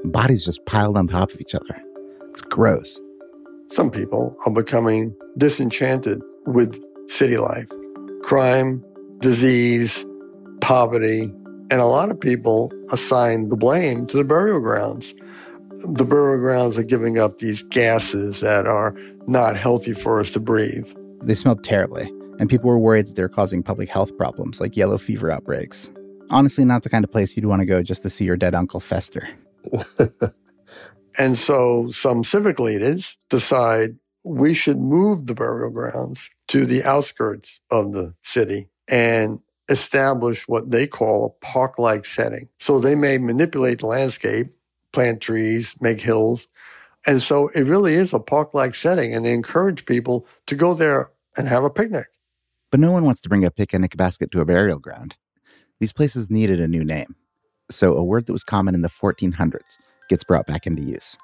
Bodies 0.05 0.45
just 0.45 0.65
piled 0.67 0.99
on 0.99 1.09
top 1.09 1.33
of 1.33 1.41
each 1.41 1.55
other. 1.55 1.83
It's 2.29 2.43
gross. 2.43 3.01
Some 3.71 3.91
people 3.91 4.37
are 4.47 4.53
becoming 4.53 5.17
disenchanted 5.37 6.23
with 6.47 6.81
city 7.09 7.39
life. 7.39 7.69
Crime, 8.23 8.85
disease, 9.19 10.05
poverty, 10.61 11.33
and 11.71 11.81
a 11.81 11.87
lot 11.87 12.11
of 12.11 12.21
people 12.21 12.71
assign 12.91 13.49
the 13.49 13.57
blame 13.57 14.07
to 14.09 14.17
the 14.17 14.25
burial 14.25 14.61
grounds. 14.61 15.15
The 15.89 16.05
burial 16.05 16.39
grounds 16.39 16.79
are 16.79 16.85
giving 16.85 17.19
up 17.19 17.39
these 17.39 17.63
gases 17.65 18.41
that 18.41 18.67
are 18.67 18.95
not 19.27 19.57
healthy 19.57 19.95
for 19.95 20.21
us 20.21 20.31
to 20.31 20.41
breathe. 20.41 20.91
They 21.23 21.35
smelled 21.35 21.65
terribly, 21.65 22.13
and 22.39 22.49
people 22.49 22.69
were 22.69 22.79
worried 22.79 23.09
that 23.09 23.17
they 23.17 23.23
were 23.23 23.29
causing 23.29 23.63
public 23.63 23.89
health 23.89 24.17
problems 24.17 24.61
like 24.61 24.77
yellow 24.77 24.99
fever 24.99 25.31
outbreaks. 25.31 25.91
Honestly, 26.31 26.65
not 26.65 26.83
the 26.83 26.91
kind 26.91 27.05
of 27.05 27.11
place 27.11 27.37
you'd 27.37 27.47
want 27.47 27.61
to 27.61 27.67
go 27.67 27.83
just 27.83 28.03
to 28.03 28.11
see 28.11 28.25
your 28.25 28.37
dead 28.37 28.55
uncle 28.55 28.81
fester. 28.81 29.29
and 31.19 31.37
so 31.37 31.91
some 31.91 32.25
civic 32.25 32.59
leaders 32.59 33.17
decide 33.29 33.97
we 34.25 34.55
should 34.55 34.79
move 34.79 35.27
the 35.27 35.35
burial 35.35 35.71
grounds 35.71 36.31
to 36.49 36.65
the 36.65 36.83
outskirts 36.83 37.61
of 37.71 37.93
the 37.93 38.15
city 38.23 38.69
and 38.89 39.41
establish 39.69 40.47
what 40.49 40.71
they 40.71 40.87
call 40.87 41.27
a 41.27 41.45
park 41.45 41.79
like 41.79 42.05
setting. 42.05 42.49
So 42.59 42.79
they 42.79 42.95
may 42.95 43.19
manipulate 43.19 43.81
the 43.81 43.87
landscape, 43.87 44.49
plant 44.93 45.21
trees, 45.21 45.77
make 45.81 46.01
hills. 46.01 46.49
And 47.07 47.21
so 47.21 47.49
it 47.49 47.63
really 47.63 47.95
is 47.95 48.15
a 48.15 48.19
park 48.19 48.55
like 48.55 48.75
setting, 48.75 49.15
and 49.15 49.25
they 49.25 49.35
encourage 49.35 49.85
people 49.85 50.27
to 50.47 50.55
go 50.55 50.75
there 50.75 51.11
and 51.37 51.49
have 51.49 51.65
a 51.65 51.71
picnic. 51.71 52.07
But 52.71 52.81
no 52.81 52.93
one 52.93 53.05
wants 53.05 53.21
to 53.23 53.29
bring 53.29 53.45
a 53.45 53.51
picnic 53.51 53.97
basket 53.97 54.31
to 54.33 54.41
a 54.41 54.45
burial 54.47 54.79
ground. 54.79 55.17
These 55.81 55.93
places 55.93 56.31
needed 56.31 56.61
a 56.61 56.69
new 56.69 56.85
name. 56.85 57.15
So, 57.71 57.95
a 57.95 58.05
word 58.05 58.27
that 58.27 58.33
was 58.33 58.45
common 58.45 58.75
in 58.75 58.83
the 58.83 58.89
1400s 58.89 59.77
gets 60.09 60.25
brought 60.25 60.47
back 60.47 60.67
into 60.67 60.83
use. 60.83 61.17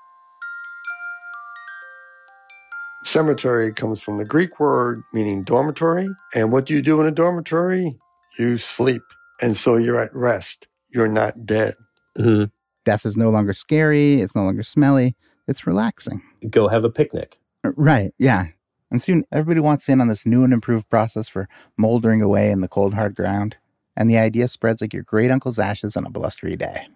Cemetery 3.05 3.73
comes 3.73 4.01
from 4.03 4.19
the 4.19 4.25
Greek 4.25 4.61
word 4.61 5.03
meaning 5.13 5.43
dormitory. 5.43 6.09
And 6.35 6.53
what 6.53 6.67
do 6.67 6.75
you 6.75 6.83
do 6.83 7.01
in 7.01 7.07
a 7.07 7.11
dormitory? 7.11 7.97
You 8.39 8.59
sleep. 8.59 9.03
And 9.41 9.57
so 9.57 9.77
you're 9.77 10.01
at 10.01 10.15
rest. 10.15 10.69
You're 10.91 11.09
not 11.09 11.47
dead. 11.47 11.75
hmm 12.17 12.45
Death 12.85 13.05
is 13.05 13.17
no 13.17 13.29
longer 13.29 13.53
scary, 13.53 14.23
it's 14.23 14.35
no 14.35 14.43
longer 14.43 14.63
smelly, 14.63 15.15
it's 15.47 15.67
relaxing. 15.67 16.23
Go 16.49 16.67
have 16.67 16.83
a 16.83 16.91
picnic. 16.91 17.39
Right, 17.63 18.15
yeah. 18.19 18.47
And 18.91 19.03
soon 19.03 19.25
everybody 19.31 19.61
wants 19.61 19.89
in 19.89 20.01
on 20.01 20.09
this 20.09 20.25
new 20.25 20.45
and 20.45 20.53
improved 20.53 20.89
process 20.89 21.29
for 21.29 21.47
moldering 21.77 22.23
away 22.23 22.51
in 22.51 22.63
the 22.63 22.69
cold, 22.69 22.95
hard 22.95 23.15
ground. 23.15 23.57
And 23.97 24.09
the 24.09 24.17
idea 24.19 24.49
spreads 24.49 24.81
like 24.81 24.95
your 24.95 25.03
great 25.03 25.31
uncle's 25.31 25.59
ashes 25.59 25.95
on 25.95 26.07
a 26.07 26.11
blustery 26.11 26.57
day. 26.57 26.89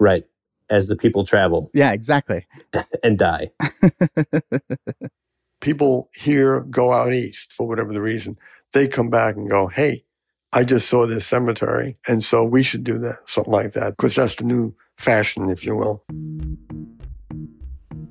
Right. 0.00 0.24
As 0.68 0.88
the 0.88 0.96
people 0.96 1.24
travel 1.24 1.70
Yeah, 1.74 1.92
exactly. 1.92 2.46
and 3.04 3.18
die. 3.18 3.50
People 5.60 6.10
here 6.14 6.60
go 6.60 6.92
out 6.92 7.12
east 7.12 7.52
for 7.52 7.66
whatever 7.66 7.92
the 7.92 8.02
reason. 8.02 8.36
They 8.72 8.88
come 8.88 9.10
back 9.10 9.36
and 9.36 9.48
go, 9.48 9.68
hey, 9.68 10.04
I 10.52 10.64
just 10.64 10.88
saw 10.88 11.06
this 11.06 11.26
cemetery. 11.26 11.98
And 12.08 12.22
so 12.22 12.44
we 12.44 12.62
should 12.62 12.84
do 12.84 12.98
that, 12.98 13.16
something 13.26 13.52
like 13.52 13.72
that, 13.72 13.96
because 13.96 14.14
that's 14.14 14.36
the 14.36 14.44
new 14.44 14.74
fashion, 14.96 15.48
if 15.48 15.64
you 15.64 15.76
will. 15.76 16.04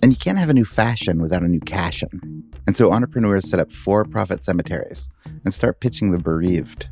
And 0.01 0.11
you 0.11 0.15
can't 0.15 0.37
have 0.37 0.49
a 0.49 0.53
new 0.53 0.65
fashion 0.65 1.21
without 1.21 1.43
a 1.43 1.47
new 1.47 1.59
cash 1.59 2.03
in. 2.03 2.43
And 2.67 2.75
so 2.75 2.91
entrepreneurs 2.91 3.49
set 3.49 3.59
up 3.59 3.71
for 3.71 4.05
profit 4.05 4.43
cemeteries 4.43 5.09
and 5.43 5.53
start 5.53 5.79
pitching 5.79 6.11
the 6.11 6.17
bereaved. 6.17 6.87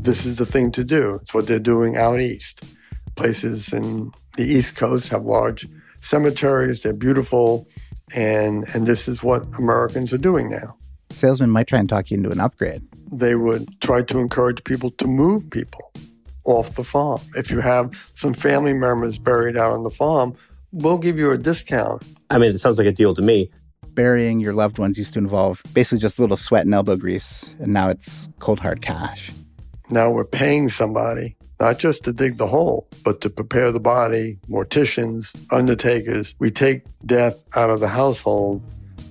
This 0.00 0.24
is 0.24 0.36
the 0.36 0.46
thing 0.46 0.70
to 0.72 0.84
do. 0.84 1.16
It's 1.16 1.34
what 1.34 1.46
they're 1.46 1.58
doing 1.58 1.96
out 1.96 2.20
east. 2.20 2.64
Places 3.16 3.72
in 3.72 4.12
the 4.36 4.44
East 4.44 4.76
Coast 4.76 5.08
have 5.08 5.24
large 5.24 5.68
cemeteries. 6.00 6.82
They're 6.82 6.92
beautiful. 6.92 7.68
And, 8.14 8.64
and 8.74 8.86
this 8.86 9.08
is 9.08 9.24
what 9.24 9.46
Americans 9.58 10.12
are 10.12 10.18
doing 10.18 10.48
now. 10.48 10.76
Salesmen 11.10 11.50
might 11.50 11.66
try 11.66 11.78
and 11.78 11.88
talk 11.88 12.10
you 12.10 12.16
into 12.16 12.30
an 12.30 12.40
upgrade. 12.40 12.82
They 13.10 13.34
would 13.34 13.80
try 13.80 14.02
to 14.02 14.18
encourage 14.18 14.62
people 14.64 14.90
to 14.92 15.06
move 15.06 15.48
people 15.50 15.92
off 16.44 16.76
the 16.76 16.84
farm. 16.84 17.20
If 17.34 17.50
you 17.50 17.60
have 17.60 17.90
some 18.14 18.34
family 18.34 18.74
members 18.74 19.18
buried 19.18 19.56
out 19.56 19.72
on 19.72 19.82
the 19.82 19.90
farm, 19.90 20.36
we'll 20.72 20.98
give 20.98 21.18
you 21.18 21.32
a 21.32 21.38
discount. 21.38 22.04
I 22.30 22.38
mean, 22.38 22.52
it 22.52 22.58
sounds 22.58 22.78
like 22.78 22.86
a 22.86 22.92
deal 22.92 23.14
to 23.14 23.22
me. 23.22 23.50
Burying 23.94 24.40
your 24.40 24.52
loved 24.52 24.78
ones 24.78 24.98
used 24.98 25.14
to 25.14 25.18
involve 25.18 25.62
basically 25.72 26.00
just 26.00 26.18
a 26.18 26.20
little 26.20 26.36
sweat 26.36 26.66
and 26.66 26.74
elbow 26.74 26.96
grease, 26.96 27.48
and 27.60 27.72
now 27.72 27.88
it's 27.88 28.28
cold 28.40 28.60
hard 28.60 28.82
cash. 28.82 29.32
Now 29.90 30.10
we're 30.10 30.24
paying 30.24 30.68
somebody 30.68 31.34
not 31.60 31.78
just 31.78 32.04
to 32.04 32.12
dig 32.12 32.36
the 32.36 32.46
hole, 32.46 32.88
but 33.04 33.20
to 33.22 33.30
prepare 33.30 33.72
the 33.72 33.80
body, 33.80 34.38
morticians, 34.48 35.34
undertakers. 35.52 36.34
We 36.38 36.50
take 36.50 36.84
death 37.04 37.44
out 37.56 37.70
of 37.70 37.80
the 37.80 37.88
household 37.88 38.62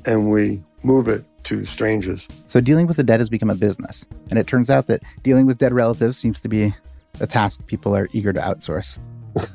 and 0.05 0.29
we 0.29 0.63
move 0.83 1.07
it 1.07 1.23
to 1.45 1.65
strangers. 1.65 2.27
So 2.47 2.59
dealing 2.59 2.87
with 2.87 2.97
the 2.97 3.03
dead 3.03 3.19
has 3.19 3.29
become 3.29 3.49
a 3.49 3.55
business, 3.55 4.05
and 4.29 4.39
it 4.39 4.47
turns 4.47 4.69
out 4.69 4.87
that 4.87 5.03
dealing 5.23 5.45
with 5.45 5.57
dead 5.57 5.73
relatives 5.73 6.17
seems 6.17 6.39
to 6.41 6.49
be 6.49 6.73
a 7.19 7.27
task 7.27 7.65
people 7.67 7.95
are 7.95 8.09
eager 8.13 8.33
to 8.33 8.41
outsource. 8.41 8.99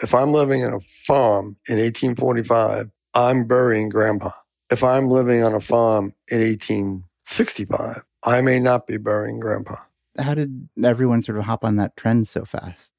If 0.00 0.14
I'm 0.14 0.32
living 0.32 0.60
in 0.60 0.72
a 0.72 0.78
farm 1.08 1.56
in 1.68 1.78
1845, 1.78 2.88
I'm 3.14 3.48
burying 3.48 3.88
grandpa. 3.88 4.30
If 4.70 4.84
I'm 4.84 5.08
living 5.08 5.42
on 5.42 5.54
a 5.54 5.60
farm 5.60 6.14
in 6.30 6.38
1865, 6.38 8.04
I 8.22 8.40
may 8.40 8.60
not 8.60 8.86
be 8.86 8.96
burying 8.96 9.40
grandpa. 9.40 9.74
How 10.18 10.34
did 10.34 10.68
everyone 10.82 11.22
sort 11.22 11.38
of 11.38 11.44
hop 11.44 11.64
on 11.64 11.76
that 11.76 11.96
trend 11.96 12.28
so 12.28 12.44
fast? 12.44 12.92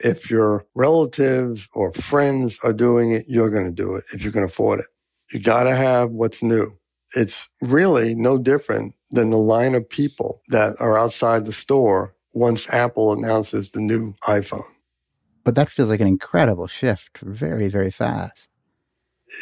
If 0.00 0.30
your 0.30 0.64
relatives 0.74 1.68
or 1.74 1.92
friends 1.92 2.58
are 2.62 2.72
doing 2.72 3.12
it, 3.12 3.24
you're 3.28 3.50
going 3.50 3.66
to 3.66 3.70
do 3.70 3.94
it 3.94 4.04
if 4.12 4.24
you 4.24 4.32
can 4.32 4.42
afford 4.42 4.80
it. 4.80 4.86
You 5.32 5.40
got 5.40 5.64
to 5.64 5.76
have 5.76 6.10
what's 6.10 6.42
new. 6.42 6.76
It's 7.14 7.48
really 7.60 8.14
no 8.14 8.38
different 8.38 8.94
than 9.10 9.30
the 9.30 9.38
line 9.38 9.74
of 9.74 9.88
people 9.88 10.40
that 10.48 10.76
are 10.80 10.98
outside 10.98 11.44
the 11.44 11.52
store 11.52 12.14
once 12.32 12.72
Apple 12.72 13.12
announces 13.12 13.70
the 13.70 13.80
new 13.80 14.14
iPhone. 14.24 14.64
But 15.44 15.54
that 15.56 15.68
feels 15.68 15.90
like 15.90 16.00
an 16.00 16.06
incredible 16.06 16.66
shift 16.66 17.18
very, 17.18 17.68
very 17.68 17.90
fast. 17.90 18.48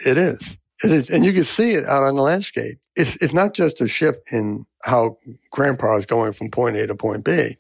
It 0.07 0.19
is. 0.19 0.57
It 0.83 0.91
is. 0.91 1.11
And 1.11 1.25
you 1.25 1.33
can 1.33 1.45
see 1.45 1.75
it 1.75 1.89
out 1.89 2.03
on 2.03 2.17
the 2.17 2.23
landscape. 2.23 2.79
It's, 3.01 3.17
it's 3.23 3.33
not 3.33 3.55
just 3.55 3.81
a 3.81 3.89
shift 3.89 4.33
in 4.33 4.67
how 4.85 5.19
grandpa 5.51 5.97
is 5.97 6.07
going 6.07 6.33
from 6.33 6.51
point 6.51 6.77
A 6.77 6.87
to 6.87 6.95
point 6.95 7.25
B, 7.25 7.57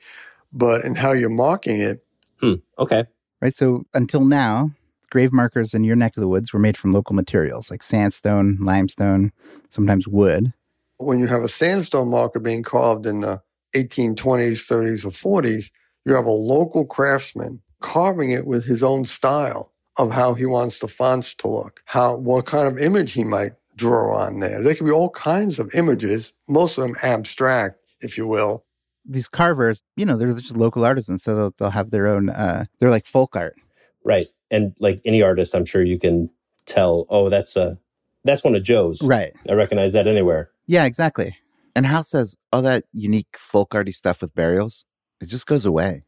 but 0.53 0.85
in 0.85 0.95
how 0.95 1.13
you're 1.13 1.29
marking 1.31 1.81
it. 1.81 2.05
Hmm. 2.41 2.55
Okay. 2.79 3.05
Right. 3.41 3.57
So 3.57 3.85
until 3.95 4.25
now, 4.25 4.71
grave 5.11 5.33
markers 5.33 5.75
in 5.75 5.85
your 5.85 5.97
neck 5.97 6.17
of 6.17 6.21
the 6.21 6.29
woods 6.29 6.53
were 6.53 6.59
made 6.59 6.77
from 6.77 6.93
local 6.93 7.15
materials 7.15 7.71
like 7.71 7.83
sandstone, 7.83 8.59
limestone, 8.61 9.33
sometimes 9.69 10.07
wood. 10.07 10.53
When 10.99 11.19
you 11.19 11.27
have 11.27 11.43
a 11.43 11.49
sandstone 11.49 12.11
marker 12.11 12.39
being 12.39 12.63
carved 12.63 13.07
in 13.07 13.21
the 13.21 13.43
1820s, 13.75 14.67
30s, 14.67 15.05
or 15.05 15.43
40s, 15.43 15.71
you 16.05 16.15
have 16.15 16.27
a 16.27 16.31
local 16.31 16.85
craftsman 16.85 17.63
carving 17.81 18.31
it 18.31 18.47
with 18.47 18.65
his 18.65 18.83
own 18.83 19.05
style 19.05 19.73
of 19.97 20.13
how 20.13 20.35
he 20.35 20.47
wants 20.47 20.79
the 20.79 20.89
fonts 20.89 21.35
to 21.37 21.49
look, 21.49 21.81
how 21.87 22.17
what 22.17 22.47
kind 22.47 22.69
of 22.69 22.79
image 22.79 23.13
he 23.13 23.25
might 23.25 23.53
draw 23.81 24.17
on 24.17 24.41
there. 24.41 24.63
There 24.63 24.75
can 24.75 24.87
be 24.87 24.93
all 24.93 25.11
kinds 25.11 25.59
of 25.59 25.75
images, 25.75 26.33
most 26.49 26.77
of 26.77 26.85
them 26.85 26.95
abstract, 27.03 27.79
if 28.01 28.19
you 28.19 28.27
will. 28.27 28.65
These 29.05 29.29
carvers, 29.29 29.83
you 29.97 30.05
know, 30.05 30.17
they're 30.17 30.33
just 30.35 30.57
local 30.57 30.85
artisans, 30.85 31.23
so 31.23 31.35
they'll, 31.35 31.55
they'll 31.59 31.71
have 31.71 31.91
their 31.91 32.07
own. 32.07 32.29
Uh, 32.29 32.67
they're 32.79 32.91
like 32.91 33.07
folk 33.07 33.35
art. 33.35 33.57
Right. 34.05 34.29
And 34.51 34.77
like 34.79 35.01
any 35.05 35.23
artist, 35.23 35.55
I'm 35.55 35.65
sure 35.65 35.83
you 35.83 35.99
can 35.99 36.29
tell, 36.67 37.07
oh, 37.09 37.31
that's 37.31 37.57
a 37.57 37.79
that's 38.25 38.45
one 38.45 38.55
of 38.55 38.63
Joe's. 38.63 39.01
Right. 39.03 39.33
I 39.49 39.55
recognize 39.55 39.95
that 39.95 40.07
anywhere. 40.07 40.51
Yeah, 40.67 40.85
exactly. 40.85 41.37
And 41.75 41.87
Hal 41.87 42.05
says 42.05 42.37
all 42.53 42.63
that 42.63 42.85
unique 42.93 43.39
folk 43.39 43.75
arty 43.75 43.93
stuff 43.93 44.21
with 44.21 44.35
burials, 44.35 44.85
it 45.21 45.27
just 45.27 45.47
goes 45.47 45.65
away. 45.65 46.05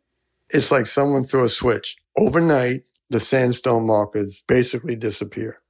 It's 0.51 0.71
like 0.71 0.87
someone 0.87 1.25
threw 1.25 1.45
a 1.45 1.49
switch. 1.49 1.97
Overnight, 2.19 2.81
the 3.09 3.21
sandstone 3.21 3.87
markers 3.87 4.43
basically 4.47 4.97
disappear. 4.97 5.62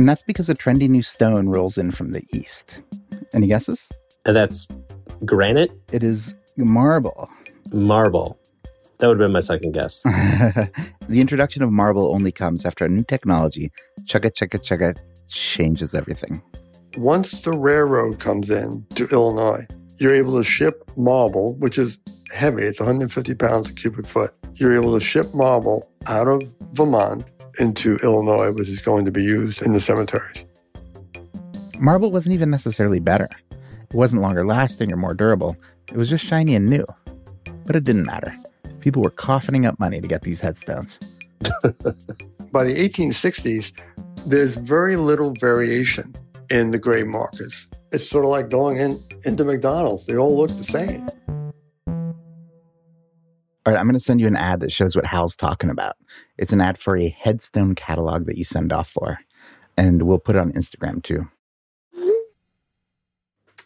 And 0.00 0.08
that's 0.08 0.22
because 0.22 0.48
a 0.48 0.54
trendy 0.54 0.88
new 0.88 1.02
stone 1.02 1.50
rolls 1.50 1.76
in 1.76 1.90
from 1.90 2.12
the 2.12 2.22
east. 2.32 2.80
Any 3.34 3.48
guesses? 3.48 3.86
And 4.24 4.34
that's 4.34 4.66
granite, 5.26 5.72
It 5.92 6.02
is 6.02 6.34
marble. 6.56 7.28
marble. 7.70 8.38
That 8.96 9.08
would 9.08 9.20
have 9.20 9.26
been 9.26 9.32
my 9.32 9.40
second 9.40 9.72
guess. 9.72 10.00
the 10.04 11.20
introduction 11.20 11.62
of 11.62 11.70
marble 11.70 12.14
only 12.14 12.32
comes 12.32 12.64
after 12.64 12.86
a 12.86 12.88
new 12.88 13.04
technology, 13.04 13.72
chugga 14.04 14.30
chugga 14.32 14.58
chugga, 14.62 14.98
changes 15.28 15.94
everything. 15.94 16.40
Once 16.96 17.42
the 17.42 17.52
railroad 17.52 18.20
comes 18.20 18.48
in 18.48 18.82
to 18.94 19.06
Illinois, 19.12 19.66
you're 19.98 20.14
able 20.14 20.34
to 20.38 20.42
ship 20.44 20.82
marble, 20.96 21.56
which 21.56 21.76
is 21.76 21.98
heavy. 22.32 22.62
It's 22.62 22.80
150 22.80 23.34
pounds 23.34 23.68
a 23.68 23.74
cubic 23.74 24.06
foot. 24.06 24.30
You're 24.54 24.74
able 24.74 24.98
to 24.98 25.04
ship 25.04 25.26
marble 25.34 25.92
out 26.06 26.26
of 26.26 26.40
Vermont 26.72 27.26
into 27.58 27.96
Illinois, 28.02 28.52
which 28.52 28.68
is 28.68 28.80
going 28.80 29.04
to 29.04 29.10
be 29.10 29.22
used 29.22 29.62
in 29.62 29.72
the 29.72 29.80
cemeteries. 29.80 30.44
Marble 31.78 32.10
wasn't 32.10 32.34
even 32.34 32.50
necessarily 32.50 33.00
better. 33.00 33.28
It 33.50 33.94
wasn't 33.94 34.22
longer 34.22 34.46
lasting 34.46 34.92
or 34.92 34.96
more 34.96 35.14
durable. 35.14 35.56
It 35.88 35.96
was 35.96 36.08
just 36.08 36.24
shiny 36.24 36.54
and 36.54 36.68
new. 36.68 36.84
But 37.66 37.76
it 37.76 37.84
didn't 37.84 38.04
matter. 38.04 38.36
People 38.80 39.02
were 39.02 39.10
coffining 39.10 39.66
up 39.66 39.78
money 39.80 40.00
to 40.00 40.06
get 40.06 40.22
these 40.22 40.40
headstones. 40.40 40.98
By 42.52 42.64
the 42.64 42.88
1860s, 42.88 43.72
there's 44.26 44.56
very 44.56 44.96
little 44.96 45.34
variation 45.40 46.14
in 46.50 46.70
the 46.70 46.78
grave 46.78 47.06
markers. 47.06 47.66
It's 47.92 48.08
sort 48.08 48.24
of 48.24 48.30
like 48.30 48.50
going 48.50 48.78
in 48.78 49.02
into 49.24 49.44
McDonald's. 49.44 50.06
They 50.06 50.16
all 50.16 50.36
look 50.36 50.50
the 50.50 50.64
same. 50.64 51.08
All 53.70 53.76
right, 53.76 53.80
I'm 53.80 53.86
going 53.86 53.94
to 53.94 54.00
send 54.00 54.20
you 54.20 54.26
an 54.26 54.34
ad 54.34 54.58
that 54.62 54.72
shows 54.72 54.96
what 54.96 55.06
Hal's 55.06 55.36
talking 55.36 55.70
about. 55.70 55.96
It's 56.38 56.52
an 56.52 56.60
ad 56.60 56.76
for 56.76 56.96
a 56.96 57.08
headstone 57.08 57.76
catalog 57.76 58.26
that 58.26 58.36
you 58.36 58.42
send 58.42 58.72
off 58.72 58.90
for. 58.90 59.20
And 59.76 60.02
we'll 60.02 60.18
put 60.18 60.34
it 60.34 60.40
on 60.40 60.50
Instagram 60.54 61.04
too. 61.04 61.28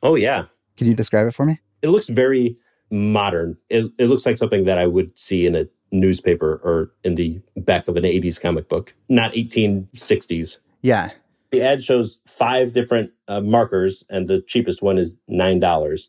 Oh 0.02 0.14
yeah. 0.14 0.44
Can 0.76 0.88
you 0.88 0.94
describe 0.94 1.26
it 1.26 1.30
for 1.30 1.46
me? 1.46 1.58
It 1.80 1.88
looks 1.88 2.10
very 2.10 2.58
modern. 2.90 3.56
It, 3.70 3.90
it 3.96 4.08
looks 4.08 4.26
like 4.26 4.36
something 4.36 4.64
that 4.64 4.76
I 4.76 4.86
would 4.86 5.18
see 5.18 5.46
in 5.46 5.56
a 5.56 5.64
newspaper 5.90 6.60
or 6.62 6.92
in 7.02 7.14
the 7.14 7.40
back 7.56 7.88
of 7.88 7.96
an 7.96 8.04
80s 8.04 8.38
comic 8.38 8.68
book, 8.68 8.92
not 9.08 9.32
1860s. 9.32 10.58
Yeah. 10.82 11.12
The 11.50 11.62
ad 11.62 11.82
shows 11.82 12.20
five 12.26 12.74
different 12.74 13.10
uh, 13.26 13.40
markers, 13.40 14.04
and 14.10 14.28
the 14.28 14.42
cheapest 14.42 14.82
one 14.82 14.98
is 14.98 15.16
$9. 15.30 16.08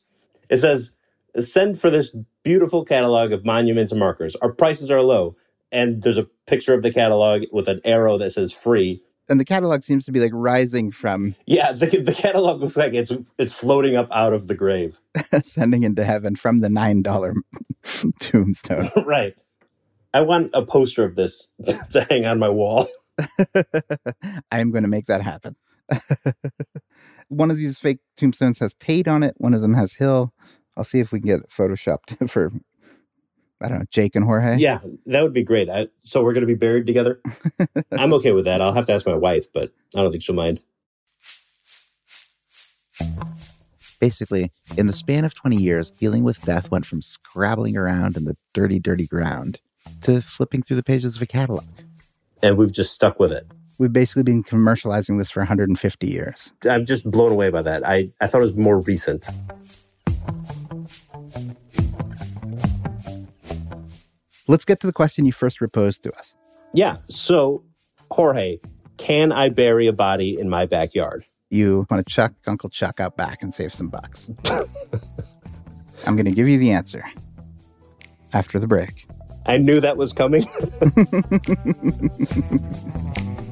It 0.49 0.57
says, 0.57 0.91
Send 1.39 1.79
for 1.79 1.89
this 1.89 2.15
beautiful 2.43 2.85
catalog 2.85 3.31
of 3.31 3.45
monuments 3.45 3.91
and 3.91 3.99
markers. 3.99 4.35
Our 4.37 4.51
prices 4.51 4.89
are 4.91 5.01
low. 5.01 5.35
And 5.71 6.03
there's 6.03 6.17
a 6.17 6.27
picture 6.47 6.73
of 6.73 6.83
the 6.83 6.93
catalog 6.93 7.43
with 7.51 7.67
an 7.67 7.81
arrow 7.83 8.17
that 8.17 8.31
says 8.31 8.53
free. 8.53 9.01
And 9.27 9.39
the 9.39 9.45
catalog 9.45 9.83
seems 9.83 10.05
to 10.05 10.11
be 10.11 10.19
like 10.19 10.31
rising 10.33 10.91
from 10.91 11.35
Yeah, 11.45 11.71
the, 11.71 11.87
the 11.87 12.13
catalog 12.13 12.61
looks 12.61 12.77
like 12.77 12.93
it's 12.93 13.11
it's 13.39 13.53
floating 13.53 13.95
up 13.95 14.07
out 14.11 14.33
of 14.33 14.47
the 14.47 14.55
grave. 14.55 14.99
ascending 15.31 15.83
into 15.83 16.05
heaven 16.05 16.35
from 16.35 16.59
the 16.59 16.67
$9 16.67 17.33
tombstone. 18.19 18.91
right. 19.05 19.33
I 20.13 20.21
want 20.21 20.51
a 20.53 20.63
poster 20.63 21.03
of 21.03 21.15
this 21.15 21.47
to 21.89 22.05
hang 22.09 22.25
on 22.25 22.39
my 22.39 22.49
wall. 22.49 22.87
I 23.55 24.59
am 24.59 24.71
going 24.71 24.83
to 24.83 24.89
make 24.89 25.07
that 25.07 25.21
happen. 25.21 25.55
one 27.27 27.51
of 27.51 27.57
these 27.57 27.79
fake 27.79 27.99
tombstones 28.15 28.59
has 28.59 28.73
Tate 28.75 29.07
on 29.07 29.23
it. 29.23 29.35
One 29.37 29.53
of 29.53 29.61
them 29.61 29.73
has 29.73 29.93
Hill. 29.95 30.33
I'll 30.77 30.83
see 30.83 30.99
if 30.99 31.11
we 31.11 31.19
can 31.19 31.27
get 31.27 31.39
it 31.39 31.49
photoshopped 31.49 32.29
for, 32.29 32.51
I 33.61 33.69
don't 33.69 33.79
know, 33.79 33.85
Jake 33.91 34.15
and 34.15 34.25
Jorge. 34.25 34.57
Yeah, 34.57 34.79
that 35.05 35.23
would 35.23 35.33
be 35.33 35.43
great. 35.43 35.69
I, 35.69 35.87
so 36.03 36.23
we're 36.23 36.33
going 36.33 36.41
to 36.41 36.47
be 36.47 36.55
buried 36.55 36.85
together. 36.85 37.21
I'm 37.91 38.13
okay 38.13 38.31
with 38.31 38.45
that. 38.45 38.61
I'll 38.61 38.73
have 38.73 38.85
to 38.87 38.93
ask 38.93 39.05
my 39.05 39.15
wife, 39.15 39.51
but 39.53 39.71
I 39.95 40.01
don't 40.01 40.11
think 40.11 40.23
she'll 40.23 40.35
mind. 40.35 40.59
Basically, 43.99 44.51
in 44.77 44.87
the 44.87 44.93
span 44.93 45.25
of 45.25 45.33
20 45.33 45.55
years, 45.55 45.91
dealing 45.91 46.23
with 46.23 46.41
death 46.43 46.69
went 46.69 46.85
from 46.85 47.01
scrabbling 47.01 47.77
around 47.77 48.17
in 48.17 48.25
the 48.25 48.37
dirty, 48.53 48.77
dirty 48.77 49.07
ground 49.07 49.59
to 50.01 50.21
flipping 50.21 50.61
through 50.61 50.75
the 50.77 50.83
pages 50.83 51.15
of 51.15 51.21
a 51.21 51.25
catalog. 51.25 51.65
And 52.43 52.57
we've 52.57 52.71
just 52.71 52.93
stuck 52.93 53.19
with 53.19 53.31
it. 53.31 53.47
We've 53.77 53.91
basically 53.91 54.23
been 54.23 54.43
commercializing 54.43 55.17
this 55.17 55.31
for 55.31 55.41
150 55.41 56.07
years. 56.07 56.53
I'm 56.69 56.85
just 56.85 57.09
blown 57.09 57.31
away 57.31 57.49
by 57.49 57.61
that. 57.61 57.85
I, 57.85 58.11
I 58.21 58.27
thought 58.27 58.39
it 58.39 58.45
was 58.45 58.55
more 58.55 58.79
recent. 58.79 59.27
Let's 64.47 64.65
get 64.65 64.79
to 64.81 64.87
the 64.87 64.93
question 64.93 65.25
you 65.25 65.31
first 65.31 65.57
proposed 65.57 66.03
to 66.03 66.11
us. 66.13 66.35
Yeah. 66.73 66.97
So, 67.09 67.63
Jorge, 68.11 68.59
can 68.97 69.31
I 69.31 69.49
bury 69.49 69.87
a 69.87 69.93
body 69.93 70.39
in 70.39 70.49
my 70.49 70.65
backyard? 70.65 71.25
You 71.49 71.85
want 71.89 72.05
to 72.05 72.13
chuck 72.13 72.33
Uncle 72.47 72.69
Chuck 72.69 72.99
out 72.99 73.17
back 73.17 73.41
and 73.41 73.53
save 73.53 73.73
some 73.73 73.89
bucks. 73.89 74.29
I'm 76.05 76.15
going 76.15 76.25
to 76.25 76.31
give 76.31 76.47
you 76.47 76.57
the 76.57 76.71
answer 76.71 77.05
after 78.33 78.59
the 78.59 78.67
break. 78.67 79.07
I 79.45 79.57
knew 79.57 79.79
that 79.79 79.97
was 79.97 80.11
coming. 80.11 80.47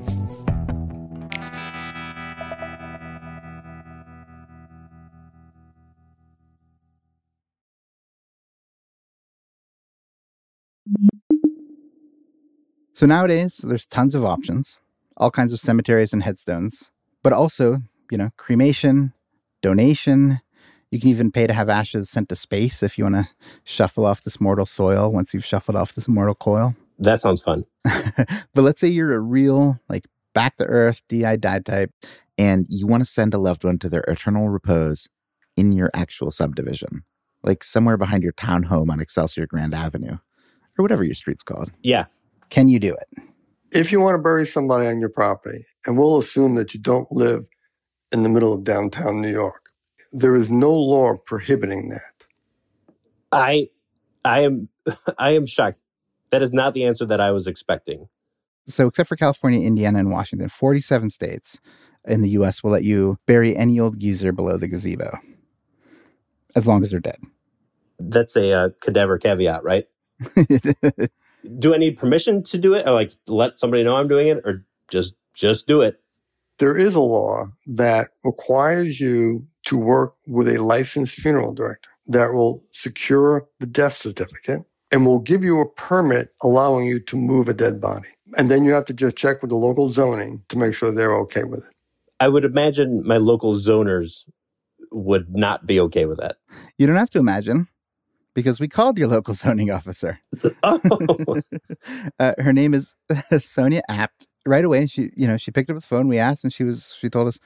So 12.93 13.05
nowadays, 13.05 13.57
there's 13.63 13.85
tons 13.85 14.13
of 14.13 14.23
options, 14.23 14.79
all 15.17 15.31
kinds 15.31 15.51
of 15.51 15.59
cemeteries 15.59 16.13
and 16.13 16.21
headstones, 16.21 16.91
but 17.23 17.33
also, 17.33 17.81
you 18.11 18.17
know, 18.17 18.29
cremation, 18.37 19.13
donation. 19.61 20.39
You 20.91 20.99
can 20.99 21.09
even 21.09 21.31
pay 21.31 21.47
to 21.47 21.53
have 21.53 21.69
ashes 21.69 22.09
sent 22.09 22.29
to 22.29 22.35
space 22.35 22.83
if 22.83 22.97
you 22.97 23.05
want 23.05 23.15
to 23.15 23.27
shuffle 23.63 24.05
off 24.05 24.23
this 24.23 24.39
mortal 24.39 24.67
soil 24.67 25.11
once 25.11 25.33
you've 25.33 25.45
shuffled 25.45 25.75
off 25.75 25.95
this 25.95 26.07
mortal 26.07 26.35
coil. 26.35 26.75
that 26.99 27.19
sounds 27.19 27.41
fun. 27.41 27.65
but 27.83 28.61
let's 28.61 28.79
say 28.79 28.87
you're 28.87 29.15
a 29.15 29.19
real, 29.19 29.79
like, 29.89 30.05
back 30.35 30.57
to 30.57 30.65
earth, 30.65 31.01
DI 31.09 31.37
die 31.37 31.59
type, 31.59 31.91
and 32.37 32.67
you 32.69 32.85
want 32.85 33.01
to 33.01 33.09
send 33.09 33.33
a 33.33 33.39
loved 33.39 33.63
one 33.63 33.79
to 33.79 33.89
their 33.89 34.03
eternal 34.07 34.49
repose 34.49 35.07
in 35.57 35.71
your 35.71 35.89
actual 35.95 36.29
subdivision, 36.31 37.03
like 37.43 37.63
somewhere 37.63 37.97
behind 37.97 38.23
your 38.23 38.33
townhome 38.33 38.91
on 38.91 38.99
Excelsior 38.99 39.47
Grand 39.47 39.73
Avenue, 39.73 40.17
or 40.77 40.83
whatever 40.83 41.03
your 41.03 41.15
street's 41.15 41.43
called. 41.43 41.71
Yeah. 41.81 42.05
Can 42.53 42.67
you 42.67 42.79
do 42.79 42.93
it? 42.93 43.23
If 43.71 43.91
you 43.91 43.99
want 43.99 44.13
to 44.13 44.21
bury 44.21 44.45
somebody 44.45 44.85
on 44.85 44.99
your 44.99 45.09
property, 45.09 45.65
and 45.87 45.97
we'll 45.97 46.19
assume 46.19 46.53
that 46.53 46.75
you 46.75 46.79
don't 46.79 47.11
live 47.11 47.47
in 48.11 48.21
the 48.21 48.29
middle 48.29 48.53
of 48.53 48.63
downtown 48.63 49.21
New 49.21 49.31
York, 49.31 49.71
there 50.11 50.35
is 50.35 50.51
no 50.51 50.71
law 50.71 51.15
prohibiting 51.25 51.89
that. 51.89 52.13
I 53.31 53.69
I 54.23 54.41
am 54.41 54.69
I 55.17 55.31
am 55.31 55.47
shocked. 55.47 55.79
That 56.29 56.43
is 56.43 56.53
not 56.53 56.75
the 56.75 56.85
answer 56.85 57.07
that 57.07 57.19
I 57.19 57.31
was 57.31 57.47
expecting. 57.47 58.07
So, 58.67 58.85
except 58.85 59.09
for 59.09 59.15
California, 59.15 59.65
Indiana, 59.65 59.97
and 59.97 60.11
Washington, 60.11 60.47
47 60.47 61.09
states 61.09 61.59
in 62.05 62.21
the 62.21 62.29
US 62.29 62.61
will 62.61 62.69
let 62.69 62.83
you 62.83 63.17
bury 63.25 63.57
any 63.57 63.79
old 63.79 63.99
geezer 63.99 64.31
below 64.31 64.57
the 64.57 64.67
gazebo 64.67 65.17
as 66.55 66.67
long 66.67 66.83
as 66.83 66.91
they're 66.91 66.99
dead. 66.99 67.17
That's 67.97 68.35
a 68.35 68.53
uh, 68.53 68.69
cadaver 68.79 69.17
caveat, 69.17 69.63
right? 69.63 69.87
Do 71.59 71.73
I 71.73 71.77
need 71.77 71.97
permission 71.97 72.43
to 72.43 72.57
do 72.57 72.73
it, 72.73 72.87
or 72.87 72.91
like 72.91 73.13
let 73.27 73.59
somebody 73.59 73.83
know 73.83 73.95
I'm 73.95 74.07
doing 74.07 74.27
it, 74.27 74.37
or 74.45 74.65
just 74.89 75.15
just 75.33 75.67
do 75.67 75.81
it? 75.81 75.99
There 76.59 76.77
is 76.77 76.95
a 76.95 77.01
law 77.01 77.47
that 77.67 78.09
requires 78.23 78.99
you 78.99 79.45
to 79.65 79.77
work 79.77 80.15
with 80.27 80.47
a 80.47 80.61
licensed 80.63 81.15
funeral 81.15 81.53
director 81.53 81.89
that 82.07 82.33
will 82.33 82.63
secure 82.71 83.47
the 83.59 83.65
death 83.65 83.93
certificate 83.93 84.61
and 84.91 85.05
will 85.05 85.19
give 85.19 85.43
you 85.43 85.59
a 85.59 85.69
permit 85.69 86.29
allowing 86.43 86.85
you 86.85 86.99
to 86.99 87.17
move 87.17 87.49
a 87.49 87.53
dead 87.53 87.81
body. 87.81 88.09
And 88.37 88.51
then 88.51 88.65
you 88.65 88.71
have 88.73 88.85
to 88.85 88.93
just 88.93 89.15
check 89.15 89.41
with 89.41 89.49
the 89.49 89.57
local 89.57 89.89
zoning 89.89 90.43
to 90.49 90.57
make 90.57 90.75
sure 90.75 90.91
they're 90.91 91.15
okay 91.21 91.43
with 91.43 91.65
it. 91.67 91.73
I 92.19 92.27
would 92.27 92.45
imagine 92.45 93.05
my 93.05 93.17
local 93.17 93.55
zoners 93.55 94.25
would 94.91 95.35
not 95.35 95.65
be 95.65 95.79
okay 95.79 96.05
with 96.05 96.19
that. 96.19 96.37
you 96.77 96.85
don't 96.87 96.95
have 96.95 97.09
to 97.11 97.19
imagine 97.19 97.67
because 98.33 98.59
we 98.59 98.67
called 98.67 98.97
your 98.97 99.07
local 99.07 99.33
zoning 99.33 99.71
officer. 99.71 100.19
oh, 100.63 101.41
uh, 102.19 102.33
her 102.37 102.53
name 102.53 102.73
is 102.73 102.95
Sonya 103.39 103.81
Abt. 103.89 104.27
Right 104.45 104.65
away, 104.65 104.87
she 104.87 105.09
you 105.15 105.27
know 105.27 105.37
she 105.37 105.51
picked 105.51 105.69
up 105.69 105.75
the 105.75 105.81
phone. 105.81 106.07
We 106.07 106.17
asked, 106.17 106.43
and 106.43 106.51
she 106.51 106.65
was 106.65 106.97
she 106.99 107.09
told 107.09 107.29
us, 107.29 107.39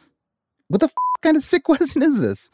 "What 0.68 0.80
the 0.80 0.88
f- 0.88 0.94
kind 1.22 1.38
of 1.38 1.44
sick 1.44 1.64
question 1.64 2.02
is 2.02 2.20
this?" 2.20 2.50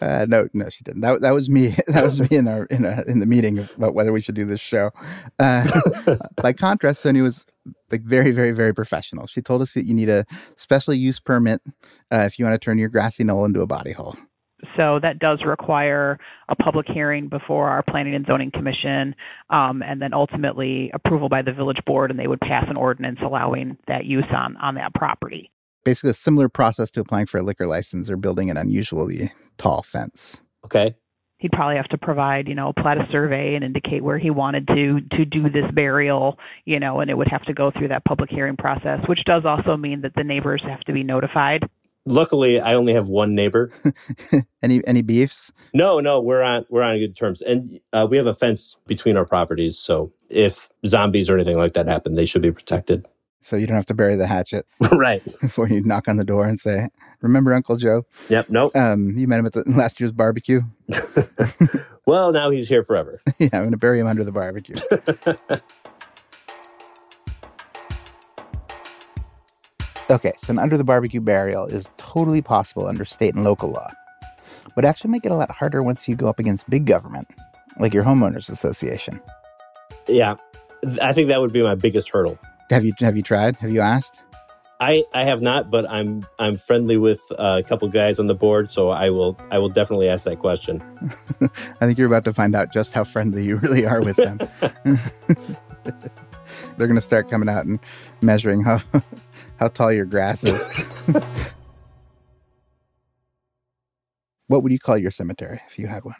Uh, 0.00 0.26
no, 0.28 0.48
no, 0.52 0.68
she 0.68 0.84
didn't. 0.84 1.02
That 1.02 1.20
that 1.20 1.34
was 1.34 1.48
me. 1.50 1.76
That 1.88 2.04
was 2.04 2.20
me 2.20 2.36
in 2.36 2.48
our 2.48 2.64
in 2.66 2.84
a, 2.84 3.02
in 3.06 3.20
the 3.20 3.26
meeting 3.26 3.58
about 3.76 3.94
whether 3.94 4.12
we 4.12 4.22
should 4.22 4.34
do 4.34 4.44
this 4.44 4.60
show. 4.60 4.92
Uh, 5.38 5.66
by 6.36 6.52
contrast, 6.52 7.02
Sonya 7.02 7.22
was 7.22 7.44
like 7.90 8.02
very, 8.02 8.30
very, 8.30 8.52
very 8.52 8.74
professional. 8.74 9.26
She 9.26 9.42
told 9.42 9.62
us 9.62 9.74
that 9.74 9.86
you 9.86 9.94
need 9.94 10.08
a 10.08 10.24
special 10.56 10.94
use 10.94 11.20
permit 11.20 11.60
uh, 12.12 12.24
if 12.26 12.38
you 12.38 12.44
want 12.44 12.54
to 12.54 12.64
turn 12.64 12.78
your 12.78 12.88
grassy 12.88 13.24
knoll 13.24 13.44
into 13.44 13.60
a 13.60 13.66
body 13.66 13.92
hole. 13.92 14.16
So 14.76 14.98
that 15.02 15.18
does 15.18 15.40
require 15.46 16.18
a 16.48 16.56
public 16.56 16.86
hearing 16.88 17.28
before 17.28 17.68
our 17.68 17.82
Planning 17.82 18.14
and 18.14 18.26
Zoning 18.26 18.50
Commission, 18.50 19.14
um, 19.50 19.82
and 19.82 20.00
then 20.00 20.14
ultimately 20.14 20.90
approval 20.94 21.28
by 21.28 21.42
the 21.42 21.52
village 21.52 21.80
board, 21.86 22.10
and 22.10 22.18
they 22.18 22.26
would 22.26 22.40
pass 22.40 22.64
an 22.68 22.76
ordinance 22.76 23.18
allowing 23.22 23.76
that 23.86 24.06
use 24.06 24.24
on 24.34 24.56
on 24.56 24.74
that 24.76 24.94
property. 24.94 25.50
Basically, 25.84 26.10
a 26.10 26.14
similar 26.14 26.48
process 26.48 26.90
to 26.92 27.00
applying 27.00 27.26
for 27.26 27.38
a 27.38 27.42
liquor 27.42 27.66
license 27.66 28.10
or 28.10 28.16
building 28.16 28.50
an 28.50 28.56
unusually 28.56 29.30
tall 29.58 29.82
fence. 29.82 30.40
okay. 30.64 30.94
He'd 31.38 31.52
probably 31.52 31.76
have 31.76 31.88
to 31.88 31.98
provide, 31.98 32.48
you 32.48 32.54
know, 32.54 32.70
a 32.70 32.72
plat 32.72 32.96
a 32.96 33.06
survey 33.12 33.56
and 33.56 33.62
indicate 33.62 34.02
where 34.02 34.18
he 34.18 34.30
wanted 34.30 34.66
to 34.68 35.00
to 35.18 35.24
do 35.26 35.50
this 35.50 35.70
burial, 35.74 36.38
you 36.64 36.80
know, 36.80 37.00
and 37.00 37.10
it 37.10 37.14
would 37.14 37.28
have 37.28 37.44
to 37.44 37.52
go 37.52 37.70
through 37.70 37.88
that 37.88 38.06
public 38.06 38.30
hearing 38.30 38.56
process, 38.56 39.00
which 39.06 39.22
does 39.26 39.44
also 39.44 39.76
mean 39.76 40.00
that 40.00 40.14
the 40.16 40.24
neighbors 40.24 40.62
have 40.66 40.80
to 40.80 40.94
be 40.94 41.02
notified. 41.02 41.68
Luckily, 42.06 42.60
I 42.60 42.74
only 42.74 42.94
have 42.94 43.08
one 43.08 43.34
neighbor. 43.34 43.72
any 44.62 44.86
any 44.86 45.02
beefs? 45.02 45.52
No, 45.74 45.98
no, 45.98 46.20
we're 46.20 46.42
on 46.42 46.64
we're 46.70 46.82
on 46.82 46.98
good 46.98 47.16
terms, 47.16 47.42
and 47.42 47.80
uh, 47.92 48.06
we 48.08 48.16
have 48.16 48.26
a 48.26 48.34
fence 48.34 48.76
between 48.86 49.16
our 49.16 49.24
properties. 49.24 49.76
So 49.76 50.12
if 50.30 50.70
zombies 50.86 51.28
or 51.28 51.34
anything 51.34 51.56
like 51.56 51.74
that 51.74 51.88
happen, 51.88 52.14
they 52.14 52.24
should 52.24 52.42
be 52.42 52.52
protected. 52.52 53.04
So 53.40 53.56
you 53.56 53.66
don't 53.66 53.76
have 53.76 53.86
to 53.86 53.94
bury 53.94 54.16
the 54.16 54.26
hatchet 54.26 54.66
right. 54.92 55.22
before 55.40 55.68
you 55.68 55.82
knock 55.82 56.08
on 56.08 56.16
the 56.16 56.24
door 56.24 56.46
and 56.46 56.60
say, 56.60 56.88
"Remember 57.22 57.52
Uncle 57.52 57.76
Joe? 57.76 58.06
Yep. 58.28 58.50
Nope. 58.50 58.76
Um, 58.76 59.16
you 59.18 59.26
met 59.26 59.40
him 59.40 59.46
at 59.46 59.52
the 59.52 59.64
last 59.66 59.98
year's 59.98 60.12
barbecue. 60.12 60.62
well, 62.06 62.30
now 62.30 62.50
he's 62.50 62.68
here 62.68 62.84
forever. 62.84 63.20
yeah, 63.38 63.48
I'm 63.52 63.62
going 63.62 63.72
to 63.72 63.76
bury 63.76 63.98
him 63.98 64.06
under 64.06 64.22
the 64.22 64.32
barbecue." 64.32 64.76
Okay, 70.08 70.32
so 70.36 70.52
an 70.52 70.58
under 70.58 70.76
the 70.76 70.84
barbecue 70.84 71.20
burial 71.20 71.66
is 71.66 71.90
totally 71.96 72.40
possible 72.40 72.86
under 72.86 73.04
state 73.04 73.34
and 73.34 73.42
local 73.42 73.70
law, 73.70 73.90
but 74.76 74.84
actually 74.84 75.10
make 75.10 75.24
it 75.24 75.32
a 75.32 75.34
lot 75.34 75.50
harder 75.50 75.82
once 75.82 76.06
you 76.06 76.14
go 76.14 76.28
up 76.28 76.38
against 76.38 76.70
big 76.70 76.86
government, 76.86 77.28
like 77.80 77.92
your 77.92 78.04
homeowners 78.04 78.48
association. 78.48 79.20
Yeah, 80.06 80.36
I 81.02 81.12
think 81.12 81.26
that 81.28 81.40
would 81.40 81.52
be 81.52 81.62
my 81.62 81.74
biggest 81.74 82.08
hurdle. 82.10 82.38
Have 82.70 82.84
you 82.84 82.92
have 83.00 83.16
you 83.16 83.22
tried? 83.22 83.56
Have 83.56 83.70
you 83.70 83.80
asked? 83.80 84.20
I, 84.78 85.04
I 85.14 85.24
have 85.24 85.40
not, 85.40 85.70
but 85.70 85.88
I'm 85.90 86.24
I'm 86.38 86.56
friendly 86.56 86.96
with 86.98 87.20
uh, 87.32 87.60
a 87.64 87.68
couple 87.68 87.88
guys 87.88 88.18
on 88.20 88.26
the 88.26 88.34
board, 88.34 88.70
so 88.70 88.90
I 88.90 89.10
will 89.10 89.36
I 89.50 89.58
will 89.58 89.70
definitely 89.70 90.08
ask 90.08 90.24
that 90.24 90.38
question. 90.38 90.82
I 91.80 91.86
think 91.86 91.98
you're 91.98 92.06
about 92.06 92.24
to 92.26 92.32
find 92.32 92.54
out 92.54 92.72
just 92.72 92.92
how 92.92 93.02
friendly 93.02 93.44
you 93.44 93.56
really 93.56 93.86
are 93.86 94.02
with 94.02 94.16
them. 94.16 94.38
They're 96.76 96.86
going 96.86 96.94
to 96.94 97.00
start 97.00 97.30
coming 97.30 97.48
out 97.48 97.64
and 97.64 97.80
measuring 98.20 98.62
how 98.62 98.82
how 99.58 99.68
tall 99.68 99.92
your 99.92 100.04
grass 100.04 100.44
is. 100.44 101.04
what 104.46 104.62
would 104.62 104.72
you 104.72 104.78
call 104.78 104.98
your 104.98 105.10
cemetery 105.10 105.60
if 105.68 105.78
you 105.78 105.86
had 105.86 106.04
one? 106.04 106.16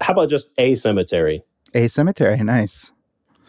How 0.00 0.12
about 0.12 0.30
just 0.30 0.48
a 0.58 0.74
cemetery? 0.74 1.44
A 1.74 1.88
cemetery, 1.88 2.36
nice. 2.38 2.92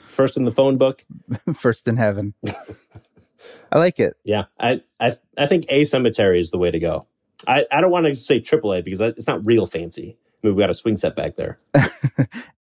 First 0.05 0.37
in 0.37 0.45
the 0.45 0.51
phone 0.51 0.77
book. 0.77 1.03
First 1.55 1.87
in 1.87 1.97
heaven. 1.97 2.33
I 3.71 3.77
like 3.77 3.99
it. 3.99 4.15
Yeah, 4.23 4.45
I 4.59 4.81
I 4.99 5.15
I 5.37 5.45
think 5.45 5.65
a 5.69 5.85
cemetery 5.85 6.39
is 6.39 6.49
the 6.51 6.57
way 6.57 6.71
to 6.71 6.79
go. 6.79 7.07
I, 7.45 7.65
I 7.71 7.81
don't 7.81 7.91
want 7.91 8.07
to 8.07 8.15
say 8.15 8.39
AAA 8.41 8.83
because 8.83 8.99
it's 8.99 9.27
not 9.27 9.45
real 9.45 9.67
fancy. 9.67 10.17
I 10.43 10.47
mean, 10.47 10.55
We've 10.55 10.57
got 10.59 10.71
a 10.71 10.73
swing 10.73 10.97
set 10.97 11.15
back 11.15 11.35
there. 11.35 11.59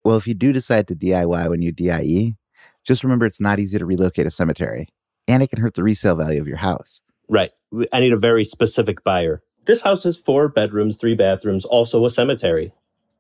well, 0.04 0.18
if 0.18 0.28
you 0.28 0.36
do 0.36 0.54
decide 0.54 0.88
to 0.90 0.96
DIY 0.96 1.50
when 1.50 1.62
you 1.62 1.72
DIE, 1.72 2.36
just 2.84 3.04
remember 3.04 3.26
it's 3.26 3.42
not 3.42 3.60
easy 3.60 3.80
to 3.80 3.86
relocate 3.86 4.28
a 4.28 4.32
cemetery, 4.32 4.88
and 5.30 5.44
it 5.44 5.50
can 5.50 5.60
hurt 5.62 5.76
the 5.76 5.84
resale 5.84 6.16
value 6.16 6.42
of 6.42 6.48
your 6.48 6.58
house. 6.58 7.02
Right. 7.30 7.52
I 7.94 8.00
need 8.00 8.12
a 8.12 8.18
very 8.18 8.44
specific 8.44 9.04
buyer. 9.04 9.44
This 9.66 9.82
house 9.82 10.04
has 10.04 10.18
four 10.18 10.50
bedrooms, 10.50 10.98
three 10.98 11.14
bathrooms, 11.14 11.64
also 11.64 12.04
a 12.04 12.10
cemetery. 12.10 12.74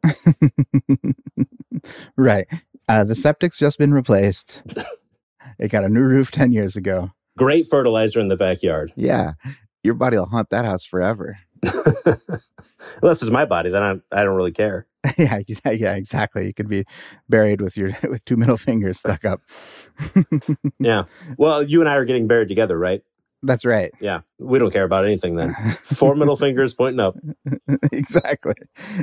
right. 2.17 2.47
Uh, 2.87 3.03
the 3.03 3.13
septic's 3.13 3.59
just 3.59 3.77
been 3.77 3.93
replaced. 3.93 4.63
it 5.59 5.67
got 5.67 5.83
a 5.83 5.89
new 5.89 6.01
roof 6.01 6.31
10 6.31 6.51
years 6.51 6.75
ago. 6.75 7.11
Great 7.37 7.69
fertilizer 7.69 8.19
in 8.19 8.27
the 8.27 8.35
backyard. 8.35 8.91
Yeah. 8.95 9.33
Your 9.83 9.93
body 9.93 10.17
will 10.17 10.25
haunt 10.25 10.49
that 10.49 10.65
house 10.65 10.83
forever. 10.83 11.37
Unless 13.01 13.21
it's 13.21 13.29
my 13.29 13.45
body, 13.45 13.69
then 13.69 13.83
I, 13.83 13.91
I 14.11 14.23
don't 14.23 14.35
really 14.35 14.51
care. 14.51 14.87
yeah, 15.17 15.39
yeah, 15.71 15.95
exactly. 15.95 16.47
You 16.47 16.53
could 16.53 16.67
be 16.67 16.85
buried 17.29 17.61
with 17.61 17.77
your 17.77 17.97
with 18.03 18.23
two 18.25 18.37
middle 18.37 18.57
fingers 18.57 18.99
stuck 18.99 19.25
up. 19.25 19.39
yeah. 20.79 21.05
Well, 21.37 21.63
you 21.63 21.79
and 21.79 21.89
I 21.89 21.95
are 21.95 22.05
getting 22.05 22.27
buried 22.27 22.49
together, 22.49 22.77
right? 22.77 23.01
That's 23.41 23.63
right. 23.63 23.91
Yeah. 24.01 24.21
We 24.37 24.59
don't 24.59 24.71
care 24.71 24.83
about 24.83 25.05
anything 25.05 25.35
then. 25.35 25.55
Four 25.77 26.15
middle 26.15 26.35
fingers 26.35 26.73
pointing 26.73 26.99
up. 26.99 27.15
exactly. 27.93 28.55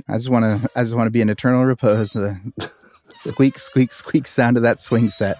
I 0.08 0.18
just 0.18 0.28
want 0.28 0.44
to 0.44 0.70
I 0.76 0.82
just 0.82 0.94
want 0.94 1.06
to 1.06 1.10
be 1.10 1.22
in 1.22 1.30
eternal 1.30 1.64
repose. 1.64 2.12
The 2.12 2.38
squeak 3.14 3.58
squeak 3.58 3.92
squeak 3.92 4.26
sound 4.26 4.58
of 4.58 4.62
that 4.62 4.78
swing 4.78 5.08
set. 5.08 5.38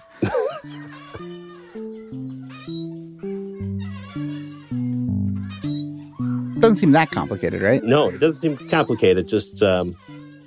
Doesn't 6.59 6.77
seem 6.77 6.91
that 6.93 7.11
complicated, 7.11 7.61
right? 7.61 7.83
No, 7.83 8.09
it 8.09 8.17
doesn't 8.17 8.41
seem 8.41 8.69
complicated. 8.69 9.27
Just 9.27 9.61
um 9.61 9.95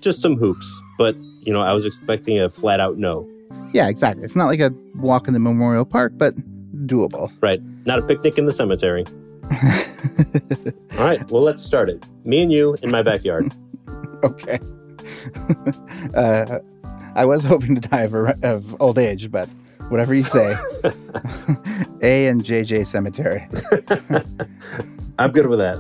just 0.01 0.21
some 0.21 0.37
hoops. 0.37 0.81
But, 0.99 1.17
you 1.43 1.53
know, 1.53 1.61
I 1.61 1.73
was 1.73 1.87
expecting 1.87 2.39
a 2.39 2.49
flat 2.49 2.81
out 2.81 2.99
no. 2.99 3.29
Yeah, 3.73 3.89
exactly. 3.89 4.25
It's 4.25 4.37
not 4.37 4.47
like 4.47 4.61
a 4.61 4.73
walk 4.97 5.29
in 5.29 5.35
the 5.35 5.41
memorial 5.41 5.85
park, 5.85 6.13
but 6.17 6.35
doable. 6.87 7.33
Right. 7.41 7.61
Not 7.87 7.99
a 7.99 8.03
picnic 8.03 8.39
in 8.39 8.47
the 8.47 8.53
cemetery. 8.53 9.05
All 10.99 11.05
right. 11.05 11.31
Well, 11.31 11.43
let's 11.43 11.63
start 11.63 11.89
it. 11.89 12.07
Me 12.25 12.43
and 12.43 12.53
you 12.53 12.77
in 12.83 12.91
my 12.91 13.03
backyard. 13.03 13.53
okay. 14.25 14.59
uh, 16.15 16.59
I 17.15 17.25
was 17.25 17.45
hoping 17.45 17.75
to 17.75 17.81
die 17.81 18.03
of, 18.03 18.15
of 18.45 18.81
old 18.81 18.99
age, 18.99 19.31
but 19.31 19.49
whatever 19.89 20.15
you 20.15 20.25
say. 20.25 20.57
A 22.03 22.27
and 22.27 22.45
JJ 22.45 22.87
Cemetery. 22.87 23.49
I'm 25.19 25.33
good 25.33 25.47
with 25.47 25.59
that. 25.59 25.79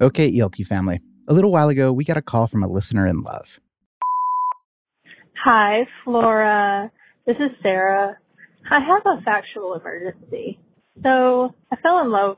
Okay, 0.00 0.32
ELT 0.32 0.64
family. 0.64 1.00
A 1.26 1.32
little 1.32 1.50
while 1.50 1.68
ago, 1.68 1.92
we 1.92 2.04
got 2.04 2.16
a 2.16 2.22
call 2.22 2.46
from 2.46 2.62
a 2.62 2.68
listener 2.68 3.06
in 3.08 3.22
love. 3.22 3.58
Hi, 5.44 5.88
Flora. 6.04 6.92
This 7.26 7.36
is 7.36 7.50
Sarah. 7.62 8.16
I 8.70 8.78
have 8.78 9.02
a 9.04 9.20
factual 9.22 9.74
emergency. 9.74 10.60
So 11.02 11.52
I 11.72 11.76
fell 11.82 12.00
in 12.00 12.12
love, 12.12 12.36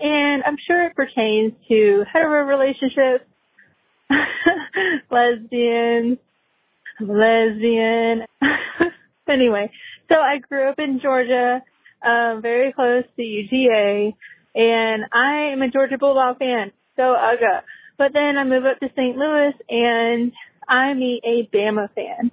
and 0.00 0.42
I'm 0.44 0.56
sure 0.66 0.86
it 0.86 0.96
pertains 0.96 1.52
to 1.68 2.04
hetero 2.10 2.44
relationships, 2.44 3.24
lesbian, 5.10 6.18
lesbian. 7.00 8.22
anyway, 9.28 9.70
so 10.08 10.14
I 10.14 10.38
grew 10.38 10.70
up 10.70 10.78
in 10.78 11.00
Georgia, 11.02 11.62
um, 12.02 12.40
very 12.40 12.72
close 12.72 13.04
to 13.16 13.22
UGA, 13.22 14.14
and 14.54 15.04
I 15.12 15.52
am 15.52 15.60
a 15.60 15.70
Georgia 15.70 15.98
Bulldog 15.98 16.38
fan. 16.38 16.72
Go 16.96 17.14
Ugga. 17.16 17.62
But 17.98 18.12
then 18.12 18.36
I 18.38 18.44
move 18.44 18.64
up 18.64 18.80
to 18.80 18.88
St. 18.96 19.16
Louis 19.16 19.52
and 19.68 20.32
I 20.68 20.94
meet 20.94 21.22
a 21.24 21.48
Bama 21.54 21.88
fan. 21.94 22.30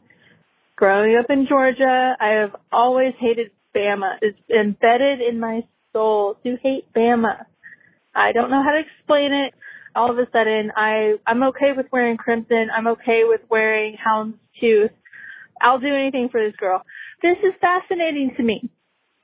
Growing 0.75 1.15
up 1.17 1.29
in 1.29 1.45
Georgia, 1.47 2.15
I 2.19 2.41
have 2.41 2.55
always 2.71 3.13
hated 3.19 3.51
Bama. 3.75 4.15
It's 4.21 4.39
embedded 4.49 5.21
in 5.21 5.39
my 5.39 5.61
soul 5.93 6.35
to 6.43 6.57
hate 6.63 6.91
Bama. 6.95 7.45
I 8.15 8.31
don't 8.31 8.49
know 8.49 8.63
how 8.63 8.71
to 8.71 8.81
explain 8.81 9.33
it. 9.33 9.53
All 9.95 10.09
of 10.09 10.17
a 10.17 10.25
sudden, 10.31 10.71
I 10.75 11.15
I'm 11.27 11.43
okay 11.43 11.71
with 11.75 11.87
wearing 11.91 12.17
crimson. 12.17 12.69
I'm 12.75 12.87
okay 12.87 13.21
with 13.25 13.41
wearing 13.49 13.97
houndstooth. 13.97 14.89
I'll 15.61 15.79
do 15.79 15.93
anything 15.93 16.29
for 16.31 16.43
this 16.43 16.55
girl. 16.57 16.81
This 17.21 17.37
is 17.43 17.53
fascinating 17.61 18.31
to 18.37 18.43
me. 18.43 18.69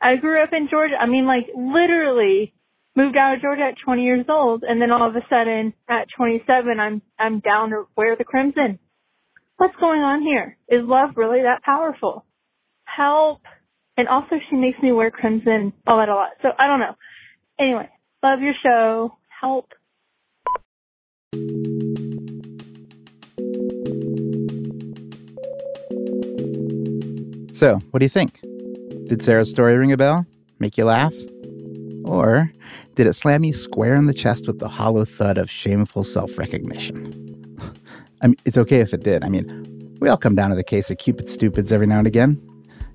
I 0.02 0.18
grew 0.18 0.44
up 0.44 0.50
in 0.52 0.68
Georgia. 0.70 0.96
I 1.00 1.08
mean, 1.08 1.26
like 1.26 1.48
literally 1.56 2.54
moved 2.98 3.16
out 3.16 3.36
of 3.36 3.42
Georgia 3.42 3.70
at 3.70 3.76
20 3.86 4.02
years 4.02 4.26
old, 4.28 4.64
and 4.68 4.82
then 4.82 4.92
all 4.92 5.08
of 5.08 5.16
a 5.16 5.22
sudden 5.30 5.72
at 5.88 6.08
27, 6.18 6.80
I'm 6.80 7.02
I'm 7.20 7.40
down 7.40 7.70
to 7.70 7.84
wear 7.96 8.16
the 8.18 8.24
crimson. 8.24 8.80
What's 9.58 9.76
going 9.80 10.02
on 10.02 10.24
here? 10.24 10.58
Is 10.68 10.82
love 10.84 11.12
really 11.16 11.44
that 11.44 11.62
powerful? 11.64 12.26
Help! 12.86 13.42
And 13.98 14.08
also, 14.08 14.36
she 14.50 14.56
makes 14.56 14.80
me 14.82 14.92
wear 14.92 15.12
crimson 15.12 15.74
a 15.88 15.94
lot, 15.94 16.10
a 16.10 16.16
lot. 16.16 16.30
So 16.42 16.50
I 16.58 16.68
don't 16.68 16.80
know. 16.80 16.96
Anyway, 17.60 17.88
love 18.24 18.40
your 18.42 18.54
show. 18.64 19.18
Help. 19.42 19.70
So, 27.56 27.80
what 27.92 28.00
do 28.00 28.06
you 28.06 28.10
think? 28.10 28.40
Did 29.08 29.24
Sarah's 29.24 29.50
story 29.50 29.78
ring 29.78 29.92
a 29.92 29.98
bell? 29.98 30.26
Make 30.60 30.78
you 30.78 30.86
laugh? 30.86 31.14
Or 32.08 32.52
did 32.96 33.06
it 33.08 33.14
slam 33.14 33.44
you 33.44 33.54
square 33.54 33.96
in 33.96 34.06
the 34.06 34.14
chest 34.14 34.48
with 34.48 34.60
the 34.60 34.70
hollow 34.70 35.06
thud 35.06 35.38
of 35.38 35.52
shameful 35.52 36.04
self 36.04 36.38
recognition? 36.38 37.14
I 38.22 38.28
mean, 38.28 38.38
it's 38.46 38.58
okay 38.58 38.80
if 38.80 38.94
it 38.94 39.04
did. 39.04 39.24
I 39.24 39.30
mean, 39.30 39.98
we 40.00 40.10
all 40.10 40.18
come 40.18 40.36
down 40.36 40.50
to 40.50 40.56
the 40.56 40.64
case 40.64 40.90
of 40.90 40.98
Cupid 40.98 41.30
Stupids 41.30 41.72
every 41.72 41.88
now 41.88 42.00
and 42.00 42.08
again. 42.08 42.42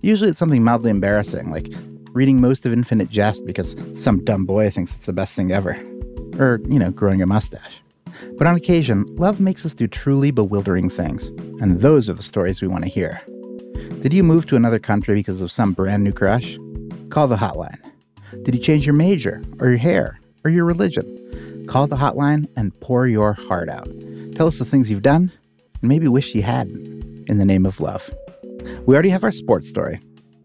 Usually 0.00 0.30
it's 0.30 0.38
something 0.38 0.64
mildly 0.64 0.90
embarrassing, 0.90 1.50
like 1.50 1.72
reading 2.12 2.40
most 2.40 2.66
of 2.66 2.72
Infinite 2.72 3.10
Jest 3.10 3.44
because 3.46 3.76
some 3.94 4.24
dumb 4.24 4.46
boy 4.46 4.70
thinks 4.70 4.96
it's 4.96 5.06
the 5.06 5.12
best 5.12 5.36
thing 5.36 5.52
ever. 5.52 5.72
Or, 6.38 6.60
you 6.68 6.78
know, 6.78 6.90
growing 6.90 7.20
a 7.22 7.26
mustache. 7.26 7.80
But 8.38 8.46
on 8.46 8.56
occasion, 8.56 9.04
love 9.16 9.40
makes 9.40 9.64
us 9.66 9.74
do 9.74 9.86
truly 9.86 10.30
bewildering 10.30 10.90
things. 10.90 11.28
And 11.60 11.80
those 11.80 12.08
are 12.08 12.14
the 12.14 12.22
stories 12.22 12.60
we 12.60 12.68
want 12.68 12.84
to 12.84 12.90
hear. 12.90 13.20
Did 14.00 14.12
you 14.12 14.22
move 14.22 14.46
to 14.46 14.56
another 14.56 14.78
country 14.78 15.14
because 15.14 15.40
of 15.40 15.52
some 15.52 15.72
brand 15.72 16.02
new 16.02 16.12
crush? 16.12 16.58
Call 17.10 17.28
the 17.28 17.36
hotline. 17.36 17.91
Did 18.42 18.54
you 18.54 18.60
change 18.60 18.86
your 18.86 18.94
major, 18.94 19.42
or 19.60 19.68
your 19.68 19.78
hair, 19.78 20.18
or 20.44 20.50
your 20.50 20.64
religion? 20.64 21.66
Call 21.68 21.86
the 21.86 21.96
hotline 21.96 22.48
and 22.56 22.78
pour 22.80 23.06
your 23.06 23.34
heart 23.34 23.68
out. 23.68 23.88
Tell 24.34 24.46
us 24.46 24.58
the 24.58 24.64
things 24.64 24.90
you've 24.90 25.02
done, 25.02 25.30
and 25.80 25.88
maybe 25.88 26.08
wish 26.08 26.34
you 26.34 26.42
hadn't, 26.42 27.28
in 27.28 27.38
the 27.38 27.44
name 27.44 27.66
of 27.66 27.80
love. 27.80 28.10
We 28.86 28.94
already 28.94 29.10
have 29.10 29.24
our 29.24 29.32
sports 29.32 29.68
story, 29.68 30.00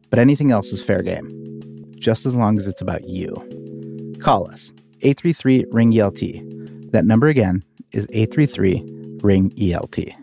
but 0.10 0.20
anything 0.20 0.52
else 0.52 0.72
is 0.72 0.84
fair 0.84 1.02
game, 1.02 1.86
just 2.00 2.26
as 2.26 2.36
long 2.36 2.58
as 2.58 2.68
it's 2.68 2.82
about 2.82 3.08
you. 3.08 3.34
Call 4.22 4.50
us, 4.52 4.74
833 5.02 5.66
Ring 5.72 5.92
ELT. 5.92 6.92
That 6.92 7.06
number 7.06 7.28
again 7.28 7.64
is 7.92 8.08
833 8.12 9.20
Ring 9.22 9.52
ELT. 9.52 10.14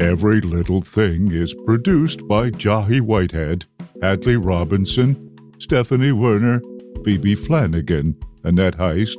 Every 0.00 0.40
Little 0.40 0.80
Thing 0.80 1.32
is 1.32 1.54
produced 1.66 2.28
by 2.28 2.50
Jahi 2.50 3.00
Whitehead, 3.00 3.64
Hadley 4.00 4.36
Robinson, 4.36 5.36
Stephanie 5.58 6.12
Werner, 6.12 6.62
Phoebe 7.04 7.34
Flanagan, 7.34 8.16
Annette 8.44 8.78
Heist, 8.78 9.16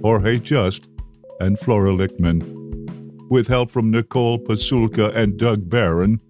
Jorge 0.00 0.38
Just, 0.38 0.86
and 1.40 1.58
Flora 1.58 1.90
Lichtman. 1.90 2.40
With 3.30 3.48
help 3.48 3.72
from 3.72 3.90
Nicole 3.90 4.38
Pasulka 4.38 5.12
and 5.16 5.36
Doug 5.36 5.68
Barron. 5.68 6.20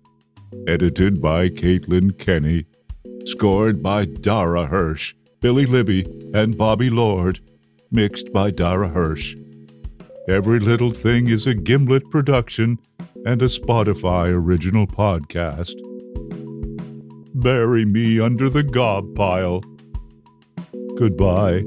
Edited 0.67 1.21
by 1.21 1.51
Caitlin 1.51 2.19
Kenny. 2.19 2.65
Scored 3.27 3.83
by 3.83 4.07
Dara 4.07 4.65
Hirsch, 4.65 5.15
Billy 5.41 5.67
Libby, 5.67 6.07
and 6.33 6.57
Bobby 6.57 6.89
Lord. 6.89 7.41
Mixed 7.91 8.33
by 8.33 8.53
Dara 8.53 8.89
Hirsch. 8.89 9.37
Every 10.31 10.61
Little 10.61 10.93
Thing 10.93 11.29
is 11.29 11.47
a 11.47 11.53
Gimlet 11.53 12.09
production 12.11 12.79
and 13.25 13.43
a 13.43 13.47
Spotify 13.47 14.29
original 14.29 14.87
podcast. 14.87 15.75
Bury 17.35 17.85
me 17.85 18.21
under 18.21 18.49
the 18.49 18.63
gob 18.63 19.15
pile. 19.15 19.63
Goodbye. 20.97 21.65